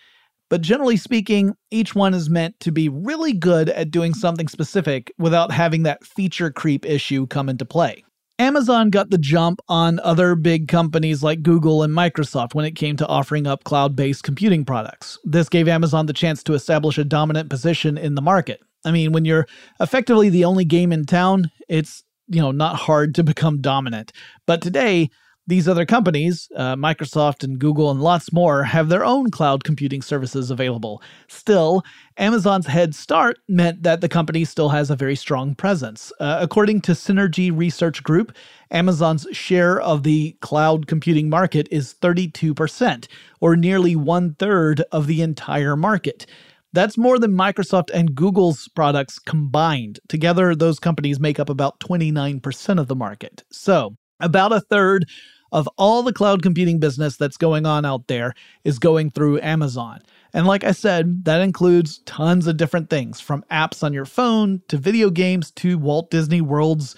But 0.49 0.61
generally 0.61 0.97
speaking, 0.97 1.53
each 1.71 1.93
one 1.93 2.13
is 2.13 2.29
meant 2.29 2.59
to 2.61 2.71
be 2.71 2.89
really 2.89 3.33
good 3.33 3.69
at 3.69 3.91
doing 3.91 4.13
something 4.13 4.47
specific 4.47 5.11
without 5.19 5.51
having 5.51 5.83
that 5.83 6.05
feature 6.05 6.51
creep 6.51 6.85
issue 6.85 7.27
come 7.27 7.49
into 7.49 7.65
play. 7.65 8.03
Amazon 8.39 8.89
got 8.89 9.09
the 9.09 9.17
jump 9.17 9.59
on 9.67 9.99
other 9.99 10.33
big 10.33 10.69
companies 10.69 11.21
like 11.21 11.43
Google 11.43 11.83
and 11.83 11.93
Microsoft 11.93 12.55
when 12.55 12.63
it 12.63 12.71
came 12.71 12.95
to 12.95 13.07
offering 13.07 13.45
up 13.45 13.65
cloud 13.65 13.97
based 13.97 14.23
computing 14.23 14.63
products. 14.63 15.19
This 15.25 15.49
gave 15.49 15.67
Amazon 15.67 16.05
the 16.05 16.13
chance 16.13 16.41
to 16.43 16.53
establish 16.53 16.97
a 16.97 17.03
dominant 17.03 17.49
position 17.49 17.97
in 17.97 18.15
the 18.15 18.21
market. 18.21 18.61
I 18.85 18.91
mean, 18.91 19.11
when 19.11 19.25
you're 19.25 19.45
effectively 19.81 20.29
the 20.29 20.45
only 20.45 20.63
game 20.63 20.93
in 20.93 21.05
town, 21.05 21.51
it's 21.67 22.03
you 22.29 22.41
know 22.41 22.51
not 22.51 22.77
hard 22.77 23.13
to 23.15 23.23
become 23.23 23.59
dominant. 23.59 24.13
But 24.45 24.61
today, 24.61 25.09
these 25.49 25.67
other 25.67 25.85
companies, 25.85 26.47
uh, 26.55 26.75
Microsoft 26.75 27.43
and 27.43 27.59
Google 27.59 27.89
and 27.89 28.01
lots 28.01 28.31
more, 28.31 28.63
have 28.63 28.87
their 28.87 29.03
own 29.03 29.31
cloud 29.31 29.63
computing 29.63 30.01
services 30.01 30.51
available. 30.51 31.01
Still, 31.27 31.83
Amazon's 32.17 32.67
head 32.67 32.93
start 32.93 33.39
meant 33.47 33.81
that 33.81 34.01
the 34.01 34.07
company 34.07 34.45
still 34.45 34.69
has 34.69 34.89
a 34.91 34.95
very 34.95 35.15
strong 35.15 35.55
presence. 35.55 36.13
Uh, 36.19 36.37
according 36.39 36.81
to 36.81 36.91
Synergy 36.91 37.51
Research 37.55 38.03
Group, 38.03 38.31
Amazon's 38.69 39.25
share 39.31 39.81
of 39.81 40.03
the 40.03 40.37
cloud 40.41 40.85
computing 40.85 41.29
market 41.29 41.67
is 41.71 41.95
32%, 41.99 43.07
or 43.41 43.55
nearly 43.55 43.95
one 43.95 44.35
third 44.35 44.83
of 44.91 45.07
the 45.07 45.23
entire 45.23 45.75
market. 45.75 46.27
That's 46.73 46.97
more 46.97 47.17
than 47.17 47.31
Microsoft 47.31 47.89
and 47.91 48.13
Google's 48.13 48.67
products 48.67 49.17
combined. 49.17 49.99
Together, 50.07 50.53
those 50.53 50.77
companies 50.77 51.19
make 51.19 51.39
up 51.39 51.49
about 51.49 51.79
29% 51.79 52.79
of 52.79 52.87
the 52.87 52.95
market. 52.95 53.43
So, 53.51 53.95
about 54.19 54.51
a 54.51 54.61
third 54.61 55.05
of 55.51 55.67
all 55.77 56.03
the 56.03 56.13
cloud 56.13 56.41
computing 56.41 56.79
business 56.79 57.17
that's 57.17 57.37
going 57.37 57.65
on 57.65 57.85
out 57.85 58.07
there 58.07 58.33
is 58.63 58.79
going 58.79 59.09
through 59.09 59.41
Amazon. 59.41 59.99
And 60.33 60.45
like 60.45 60.63
I 60.63 60.71
said, 60.71 61.25
that 61.25 61.41
includes 61.41 61.99
tons 61.99 62.47
of 62.47 62.57
different 62.57 62.89
things 62.89 63.19
from 63.19 63.43
apps 63.51 63.83
on 63.83 63.93
your 63.93 64.05
phone 64.05 64.61
to 64.67 64.77
video 64.77 65.09
games 65.09 65.51
to 65.51 65.77
Walt 65.77 66.11
Disney 66.11 66.41
World's 66.41 66.95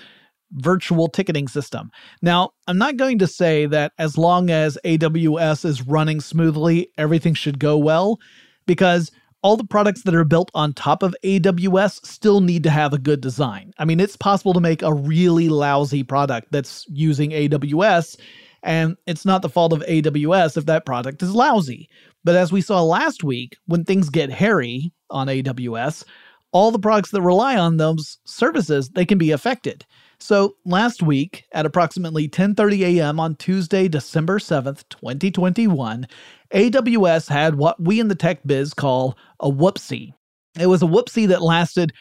virtual 0.54 1.08
ticketing 1.08 1.48
system. 1.48 1.92
Now, 2.22 2.52
I'm 2.68 2.78
not 2.78 2.98
going 2.98 3.20
to 3.20 3.28
say 3.28 3.66
that 3.68 3.94
as 3.98 4.18
long 4.18 4.50
as 4.50 4.78
AWS 4.84 5.64
is 5.64 5.82
running 5.82 6.20
smoothly, 6.20 6.90
everything 6.98 7.34
should 7.34 7.58
go 7.58 7.78
well, 7.78 8.20
because 8.66 9.12
all 9.42 9.58
the 9.58 9.64
products 9.64 10.04
that 10.04 10.16
are 10.16 10.24
built 10.24 10.52
on 10.54 10.74
top 10.74 11.02
of 11.04 11.16
AWS 11.24 12.06
still 12.06 12.42
need 12.42 12.64
to 12.64 12.70
have 12.70 12.94
a 12.94 13.00
good 13.00 13.22
design. 13.22 13.74
I 13.78 13.86
mean, 13.86 14.00
it's 14.00 14.16
possible 14.16 14.54
to 14.54 14.60
make 14.60 14.82
a 14.82 14.94
really 14.94 15.50
lousy 15.50 16.04
product 16.04 16.52
that's 16.52 16.86
using 16.90 17.32
AWS, 17.32 18.20
and 18.64 18.96
it's 19.08 19.26
not 19.26 19.42
the 19.42 19.50
fault 19.50 19.74
of 19.74 19.82
AWS 19.82 20.58
if 20.58 20.66
that 20.68 20.86
product 20.86 21.24
is 21.24 21.34
lousy. 21.34 21.90
But 22.24 22.36
as 22.36 22.52
we 22.52 22.62
saw 22.62 22.84
last 22.84 23.24
week, 23.24 23.58
when 23.66 23.84
things 23.84 24.10
get 24.10 24.30
hairy 24.30 24.94
on 25.10 25.28
AWS, 25.28 26.04
all 26.52 26.70
the 26.70 26.80
products 26.80 27.12
that 27.12 27.22
rely 27.22 27.58
on 27.58 27.78
those 27.78 28.20
services, 28.26 28.90
they 28.90 29.06
can 29.06 29.18
be 29.18 29.32
affected. 29.32 29.86
So 30.22 30.56
last 30.66 31.02
week 31.02 31.46
at 31.52 31.66
approximately 31.66 32.30
10:30 32.30 33.00
a.m. 33.00 33.20
on 33.20 33.36
Tuesday, 33.36 33.88
December 33.88 34.38
7th, 34.38 34.84
2021, 34.90 36.08
AWS 36.54 37.28
had 37.28 37.56
what 37.56 37.82
we 37.82 38.00
in 38.00 38.08
the 38.08 38.16
tech 38.16 38.40
biz 38.46 38.74
call 38.76 39.18
a 39.40 39.50
whoopsie. 39.50 40.14
It 40.60 40.68
was 40.68 40.84
a 40.84 40.88
whoopsie 40.88 41.28
that 41.28 41.42
lasted 41.42 41.92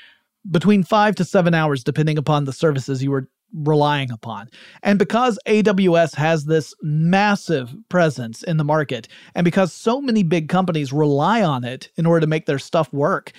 between 0.50 0.82
5 0.84 1.14
to 1.16 1.24
7 1.24 1.54
hours 1.54 1.82
depending 1.82 2.18
upon 2.18 2.44
the 2.44 2.52
services 2.52 3.02
you 3.02 3.10
were 3.10 3.28
relying 3.54 4.10
upon. 4.10 4.48
And 4.82 4.98
because 4.98 5.38
AWS 5.46 6.14
has 6.14 6.44
this 6.44 6.74
massive 6.82 7.74
presence 7.88 8.42
in 8.42 8.58
the 8.58 8.64
market, 8.64 9.08
and 9.34 9.46
because 9.46 9.72
so 9.72 10.00
many 10.00 10.22
big 10.22 10.50
companies 10.50 10.92
rely 10.92 11.42
on 11.42 11.64
it 11.64 11.90
in 11.96 12.04
order 12.04 12.20
to 12.20 12.26
make 12.26 12.44
their 12.44 12.58
stuff 12.58 12.92
work, 12.92 13.32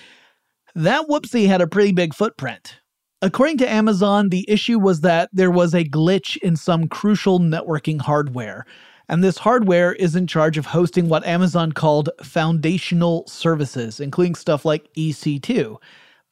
that 0.74 1.06
whoopsie 1.08 1.46
had 1.46 1.60
a 1.60 1.68
pretty 1.68 1.92
big 1.92 2.14
footprint. 2.14 2.81
According 3.22 3.58
to 3.58 3.70
Amazon, 3.70 4.30
the 4.30 4.44
issue 4.48 4.80
was 4.80 5.02
that 5.02 5.30
there 5.32 5.52
was 5.52 5.74
a 5.74 5.84
glitch 5.84 6.36
in 6.38 6.56
some 6.56 6.88
crucial 6.88 7.38
networking 7.38 8.00
hardware. 8.00 8.66
And 9.08 9.22
this 9.22 9.38
hardware 9.38 9.92
is 9.92 10.16
in 10.16 10.26
charge 10.26 10.58
of 10.58 10.66
hosting 10.66 11.08
what 11.08 11.24
Amazon 11.24 11.70
called 11.70 12.10
foundational 12.20 13.24
services, 13.28 14.00
including 14.00 14.34
stuff 14.34 14.64
like 14.64 14.92
EC2. 14.94 15.76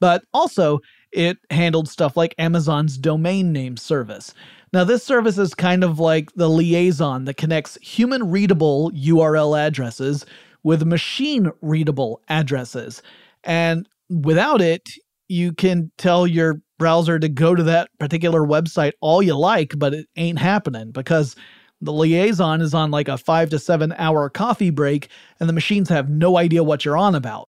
But 0.01 0.25
also, 0.35 0.81
it 1.13 1.39
handled 1.51 1.89
stuff 1.89 2.17
like 2.17 2.35
Amazon's 2.39 2.99
domain 2.99 3.53
name 3.53 3.77
service. 3.77 4.35
Now, 4.73 4.83
this 4.83 5.05
service 5.05 5.39
is 5.39 5.55
kind 5.55 5.85
of 5.85 6.01
like 6.01 6.33
the 6.35 6.49
liaison 6.49 7.25
that 7.27 7.37
connects 7.37 7.79
human 7.83 8.33
readable 8.33 8.91
URL 8.93 9.57
addresses 9.57 10.27
with 10.65 10.85
machine 10.85 11.53
readable 11.61 12.21
addresses. 12.29 13.01
And 13.45 13.89
without 14.09 14.61
it, 14.61 14.89
you 15.31 15.53
can 15.53 15.93
tell 15.97 16.27
your 16.27 16.61
browser 16.79 17.19
to 17.19 17.29
go 17.29 17.55
to 17.55 17.63
that 17.63 17.89
particular 18.01 18.41
website 18.41 18.93
all 19.01 19.23
you 19.23 19.37
like, 19.37 19.75
but 19.77 19.95
it 19.95 20.07
ain't 20.17 20.39
happening 20.39 20.91
because 20.91 21.37
the 21.81 21.93
liaison 21.93 22.61
is 22.61 22.75
on 22.75 22.91
like 22.91 23.09
a 23.09 23.17
five 23.17 23.49
to 23.51 23.59
seven 23.59 23.95
hour 23.97 24.29
coffee 24.29 24.71
break 24.71 25.09
and 25.39 25.49
the 25.49 25.53
machines 25.53 25.89
have 25.89 26.11
no 26.11 26.37
idea 26.37 26.65
what 26.65 26.85
you're 26.85 26.97
on 26.97 27.15
about. 27.15 27.49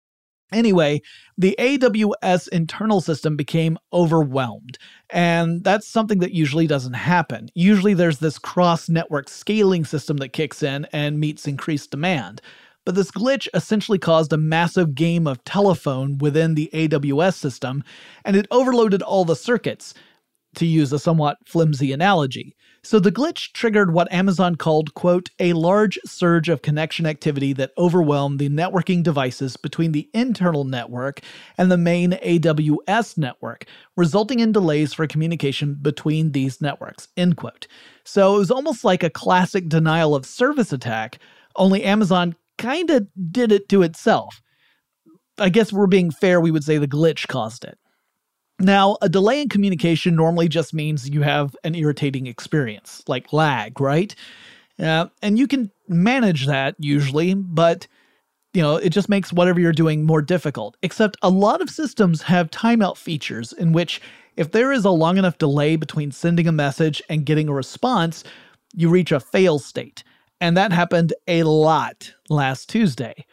Anyway, 0.53 1.01
the 1.37 1.55
AWS 1.57 2.49
internal 2.49 2.99
system 2.99 3.37
became 3.37 3.77
overwhelmed, 3.93 4.77
and 5.09 5.63
that's 5.63 5.87
something 5.87 6.19
that 6.19 6.33
usually 6.33 6.67
doesn't 6.67 6.93
happen. 6.93 7.47
Usually, 7.55 7.93
there's 7.93 8.19
this 8.19 8.37
cross 8.37 8.89
network 8.89 9.29
scaling 9.29 9.85
system 9.85 10.17
that 10.17 10.33
kicks 10.33 10.61
in 10.61 10.85
and 10.91 11.21
meets 11.21 11.47
increased 11.47 11.91
demand. 11.91 12.41
But 12.85 12.95
this 12.95 13.11
glitch 13.11 13.47
essentially 13.53 13.99
caused 13.99 14.33
a 14.33 14.37
massive 14.37 14.95
game 14.95 15.27
of 15.27 15.43
telephone 15.43 16.17
within 16.17 16.55
the 16.55 16.69
AWS 16.73 17.35
system, 17.35 17.83
and 18.25 18.35
it 18.35 18.47
overloaded 18.51 19.01
all 19.01 19.25
the 19.25 19.35
circuits, 19.35 19.93
to 20.55 20.65
use 20.65 20.91
a 20.91 20.99
somewhat 20.99 21.37
flimsy 21.45 21.91
analogy. 21.91 22.55
So 22.83 22.99
the 22.99 23.11
glitch 23.11 23.53
triggered 23.53 23.93
what 23.93 24.11
Amazon 24.11 24.55
called, 24.55 24.95
quote, 24.95 25.29
a 25.39 25.53
large 25.53 25.99
surge 26.03 26.49
of 26.49 26.63
connection 26.63 27.05
activity 27.05 27.53
that 27.53 27.71
overwhelmed 27.77 28.39
the 28.39 28.49
networking 28.49 29.03
devices 29.03 29.55
between 29.55 29.91
the 29.91 30.09
internal 30.13 30.63
network 30.63 31.21
and 31.59 31.71
the 31.71 31.77
main 31.77 32.13
AWS 32.13 33.19
network, 33.19 33.65
resulting 33.95 34.39
in 34.39 34.51
delays 34.51 34.93
for 34.93 35.05
communication 35.05 35.77
between 35.79 36.31
these 36.31 36.59
networks, 36.59 37.07
end 37.15 37.37
quote. 37.37 37.67
So 38.03 38.35
it 38.35 38.39
was 38.39 38.51
almost 38.51 38.83
like 38.83 39.03
a 39.03 39.11
classic 39.11 39.69
denial 39.69 40.15
of 40.15 40.25
service 40.25 40.73
attack, 40.73 41.19
only 41.55 41.83
Amazon 41.83 42.35
kind 42.57 42.89
of 42.89 43.07
did 43.31 43.51
it 43.51 43.69
to 43.69 43.81
itself. 43.81 44.41
I 45.37 45.49
guess 45.49 45.73
we're 45.73 45.87
being 45.87 46.11
fair, 46.11 46.39
we 46.39 46.51
would 46.51 46.63
say 46.63 46.77
the 46.77 46.87
glitch 46.87 47.27
caused 47.27 47.63
it. 47.63 47.77
Now, 48.59 48.97
a 49.01 49.09
delay 49.09 49.41
in 49.41 49.49
communication 49.49 50.15
normally 50.15 50.47
just 50.47 50.73
means 50.73 51.09
you 51.09 51.23
have 51.23 51.55
an 51.63 51.73
irritating 51.73 52.27
experience, 52.27 53.01
like 53.07 53.33
lag, 53.33 53.81
right? 53.81 54.13
Uh, 54.79 55.07
and 55.23 55.39
you 55.39 55.47
can 55.47 55.71
manage 55.87 56.45
that 56.45 56.75
usually, 56.77 57.33
but 57.33 57.87
you 58.53 58.61
know, 58.61 58.75
it 58.75 58.89
just 58.89 59.09
makes 59.09 59.31
whatever 59.31 59.59
you're 59.59 59.71
doing 59.71 60.05
more 60.05 60.21
difficult. 60.21 60.75
Except 60.83 61.17
a 61.21 61.29
lot 61.29 61.61
of 61.61 61.69
systems 61.69 62.23
have 62.23 62.51
timeout 62.51 62.97
features 62.97 63.53
in 63.53 63.71
which 63.71 64.01
if 64.35 64.51
there 64.51 64.71
is 64.71 64.85
a 64.85 64.91
long 64.91 65.17
enough 65.17 65.37
delay 65.37 65.75
between 65.75 66.11
sending 66.11 66.47
a 66.47 66.51
message 66.51 67.01
and 67.09 67.25
getting 67.25 67.49
a 67.49 67.53
response, 67.53 68.23
you 68.73 68.89
reach 68.89 69.11
a 69.11 69.19
fail 69.19 69.59
state. 69.59 70.03
And 70.41 70.57
that 70.57 70.73
happened 70.73 71.13
a 71.27 71.43
lot 71.43 72.15
last 72.27 72.67
Tuesday. 72.67 73.25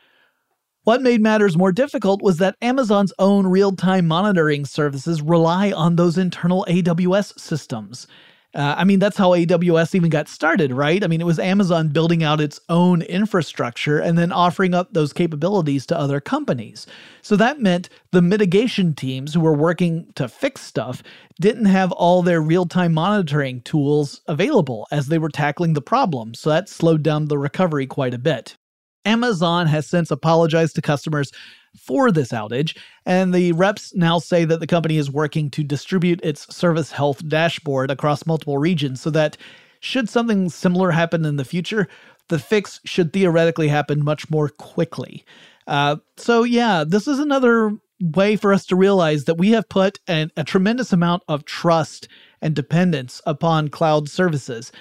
What 0.84 1.02
made 1.02 1.22
matters 1.22 1.56
more 1.56 1.72
difficult 1.72 2.22
was 2.22 2.36
that 2.36 2.56
Amazon's 2.60 3.12
own 3.18 3.46
real 3.46 3.72
time 3.72 4.06
monitoring 4.06 4.66
services 4.66 5.22
rely 5.22 5.72
on 5.72 5.96
those 5.96 6.18
internal 6.18 6.66
AWS 6.68 7.38
systems. 7.40 8.06
Uh, 8.54 8.74
I 8.78 8.84
mean, 8.84 8.98
that's 8.98 9.18
how 9.18 9.30
AWS 9.30 9.94
even 9.94 10.08
got 10.08 10.26
started, 10.26 10.72
right? 10.72 11.04
I 11.04 11.06
mean, 11.06 11.20
it 11.20 11.26
was 11.26 11.38
Amazon 11.38 11.88
building 11.88 12.22
out 12.24 12.40
its 12.40 12.58
own 12.70 13.02
infrastructure 13.02 13.98
and 13.98 14.16
then 14.16 14.32
offering 14.32 14.72
up 14.72 14.92
those 14.92 15.12
capabilities 15.12 15.84
to 15.86 15.98
other 15.98 16.18
companies. 16.18 16.86
So 17.20 17.36
that 17.36 17.60
meant 17.60 17.90
the 18.10 18.22
mitigation 18.22 18.94
teams 18.94 19.34
who 19.34 19.40
were 19.40 19.54
working 19.54 20.10
to 20.14 20.28
fix 20.28 20.62
stuff 20.62 21.02
didn't 21.40 21.66
have 21.66 21.92
all 21.92 22.22
their 22.22 22.40
real 22.40 22.64
time 22.64 22.94
monitoring 22.94 23.60
tools 23.62 24.22
available 24.26 24.86
as 24.90 25.08
they 25.08 25.18
were 25.18 25.28
tackling 25.28 25.74
the 25.74 25.82
problem. 25.82 26.32
So 26.32 26.48
that 26.48 26.70
slowed 26.70 27.02
down 27.02 27.26
the 27.26 27.38
recovery 27.38 27.86
quite 27.86 28.14
a 28.14 28.18
bit. 28.18 28.56
Amazon 29.04 29.66
has 29.66 29.86
since 29.86 30.10
apologized 30.10 30.74
to 30.74 30.82
customers 30.82 31.32
for 31.76 32.10
this 32.10 32.32
outage, 32.32 32.76
and 33.06 33.34
the 33.34 33.52
reps 33.52 33.94
now 33.94 34.18
say 34.18 34.44
that 34.44 34.60
the 34.60 34.66
company 34.66 34.96
is 34.96 35.10
working 35.10 35.50
to 35.50 35.62
distribute 35.62 36.20
its 36.22 36.54
service 36.54 36.92
health 36.92 37.26
dashboard 37.28 37.90
across 37.90 38.26
multiple 38.26 38.58
regions 38.58 39.00
so 39.00 39.10
that 39.10 39.36
should 39.80 40.08
something 40.08 40.48
similar 40.48 40.90
happen 40.90 41.24
in 41.24 41.36
the 41.36 41.44
future, 41.44 41.88
the 42.28 42.38
fix 42.38 42.80
should 42.84 43.12
theoretically 43.12 43.68
happen 43.68 44.04
much 44.04 44.30
more 44.30 44.48
quickly. 44.48 45.24
Uh, 45.66 45.96
so, 46.16 46.42
yeah, 46.42 46.84
this 46.86 47.06
is 47.06 47.18
another 47.18 47.76
way 48.00 48.36
for 48.36 48.52
us 48.52 48.64
to 48.66 48.76
realize 48.76 49.24
that 49.24 49.38
we 49.38 49.50
have 49.50 49.68
put 49.68 49.98
an, 50.06 50.30
a 50.36 50.44
tremendous 50.44 50.92
amount 50.92 51.22
of 51.28 51.44
trust 51.44 52.08
and 52.40 52.54
dependence 52.54 53.20
upon 53.26 53.68
cloud 53.68 54.08
services. 54.08 54.72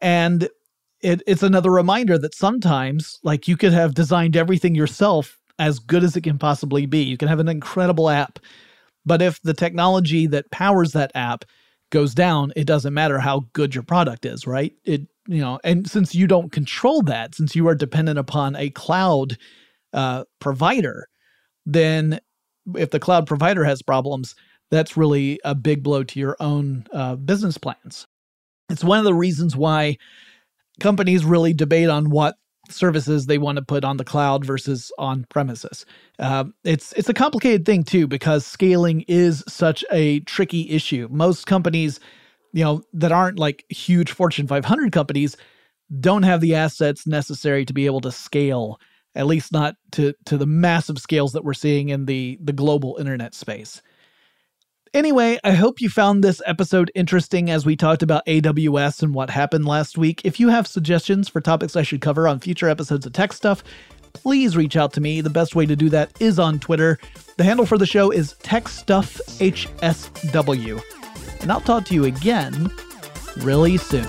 And 0.00 0.48
it, 1.00 1.22
it's 1.26 1.42
another 1.42 1.70
reminder 1.70 2.18
that 2.18 2.34
sometimes, 2.34 3.18
like, 3.22 3.48
you 3.48 3.56
could 3.56 3.72
have 3.72 3.94
designed 3.94 4.36
everything 4.36 4.74
yourself 4.74 5.38
as 5.60 5.78
good 5.78 6.02
as 6.02 6.16
it 6.16 6.22
can 6.22 6.38
possibly 6.38 6.86
be. 6.86 7.02
You 7.02 7.16
can 7.16 7.28
have 7.28 7.38
an 7.38 7.48
incredible 7.48 8.08
app, 8.08 8.40
but 9.04 9.22
if 9.22 9.40
the 9.42 9.54
technology 9.54 10.26
that 10.26 10.50
powers 10.50 10.92
that 10.92 11.12
app 11.14 11.44
goes 11.90 12.14
down, 12.14 12.52
it 12.56 12.66
doesn't 12.66 12.94
matter 12.94 13.18
how 13.18 13.44
good 13.52 13.74
your 13.74 13.84
product 13.84 14.24
is, 14.24 14.46
right? 14.46 14.72
It 14.84 15.02
you 15.28 15.40
know, 15.40 15.60
and 15.62 15.88
since 15.88 16.14
you 16.14 16.26
don't 16.26 16.50
control 16.50 17.02
that, 17.02 17.34
since 17.34 17.54
you 17.54 17.68
are 17.68 17.74
dependent 17.74 18.18
upon 18.18 18.56
a 18.56 18.70
cloud 18.70 19.36
uh, 19.92 20.24
provider, 20.40 21.08
then 21.66 22.18
if 22.74 22.90
the 22.90 22.98
cloud 22.98 23.26
provider 23.26 23.62
has 23.62 23.82
problems, 23.82 24.34
that's 24.70 24.96
really 24.96 25.38
a 25.44 25.54
big 25.54 25.82
blow 25.82 26.02
to 26.02 26.18
your 26.18 26.36
own 26.40 26.86
uh, 26.92 27.16
business 27.16 27.58
plans. 27.58 28.06
It's 28.70 28.82
one 28.82 28.98
of 28.98 29.04
the 29.04 29.14
reasons 29.14 29.54
why 29.54 29.98
companies 30.80 31.24
really 31.24 31.52
debate 31.52 31.90
on 31.90 32.10
what 32.10 32.36
services 32.72 33.26
they 33.26 33.38
want 33.38 33.56
to 33.56 33.62
put 33.62 33.84
on 33.84 33.96
the 33.96 34.04
cloud 34.04 34.44
versus 34.44 34.92
on 34.98 35.24
premises. 35.30 35.84
Uh, 36.18 36.44
it's 36.64 36.92
it's 36.92 37.08
a 37.08 37.14
complicated 37.14 37.64
thing 37.64 37.84
too 37.84 38.06
because 38.06 38.46
scaling 38.46 39.04
is 39.08 39.44
such 39.48 39.84
a 39.90 40.20
tricky 40.20 40.70
issue. 40.70 41.08
Most 41.10 41.46
companies, 41.46 42.00
you 42.52 42.64
know, 42.64 42.82
that 42.92 43.12
aren't 43.12 43.38
like 43.38 43.64
huge 43.68 44.12
Fortune 44.12 44.46
500 44.46 44.92
companies, 44.92 45.36
don't 46.00 46.22
have 46.22 46.40
the 46.40 46.54
assets 46.54 47.06
necessary 47.06 47.64
to 47.64 47.72
be 47.72 47.86
able 47.86 48.00
to 48.02 48.12
scale. 48.12 48.80
At 49.16 49.26
least 49.26 49.52
not 49.52 49.74
to 49.92 50.14
to 50.26 50.38
the 50.38 50.46
massive 50.46 50.98
scales 50.98 51.32
that 51.32 51.44
we're 51.44 51.54
seeing 51.54 51.88
in 51.88 52.06
the 52.06 52.38
the 52.40 52.52
global 52.52 52.96
internet 52.98 53.34
space. 53.34 53.82
Anyway, 54.92 55.38
I 55.44 55.52
hope 55.52 55.80
you 55.80 55.88
found 55.88 56.24
this 56.24 56.42
episode 56.46 56.90
interesting 56.96 57.48
as 57.48 57.64
we 57.64 57.76
talked 57.76 58.02
about 58.02 58.26
AWS 58.26 59.04
and 59.04 59.14
what 59.14 59.30
happened 59.30 59.64
last 59.64 59.96
week. 59.96 60.20
If 60.24 60.40
you 60.40 60.48
have 60.48 60.66
suggestions 60.66 61.28
for 61.28 61.40
topics 61.40 61.76
I 61.76 61.82
should 61.82 62.00
cover 62.00 62.26
on 62.26 62.40
future 62.40 62.68
episodes 62.68 63.06
of 63.06 63.12
Tech 63.12 63.32
Stuff, 63.32 63.62
please 64.14 64.56
reach 64.56 64.76
out 64.76 64.92
to 64.94 65.00
me. 65.00 65.20
The 65.20 65.30
best 65.30 65.54
way 65.54 65.64
to 65.64 65.76
do 65.76 65.90
that 65.90 66.10
is 66.20 66.40
on 66.40 66.58
Twitter. 66.58 66.98
The 67.36 67.44
handle 67.44 67.66
for 67.66 67.78
the 67.78 67.86
show 67.86 68.10
is 68.10 68.34
TechStuffHSW. 68.42 70.82
And 71.40 71.52
I'll 71.52 71.60
talk 71.60 71.84
to 71.84 71.94
you 71.94 72.06
again 72.06 72.68
really 73.36 73.76
soon. 73.76 74.08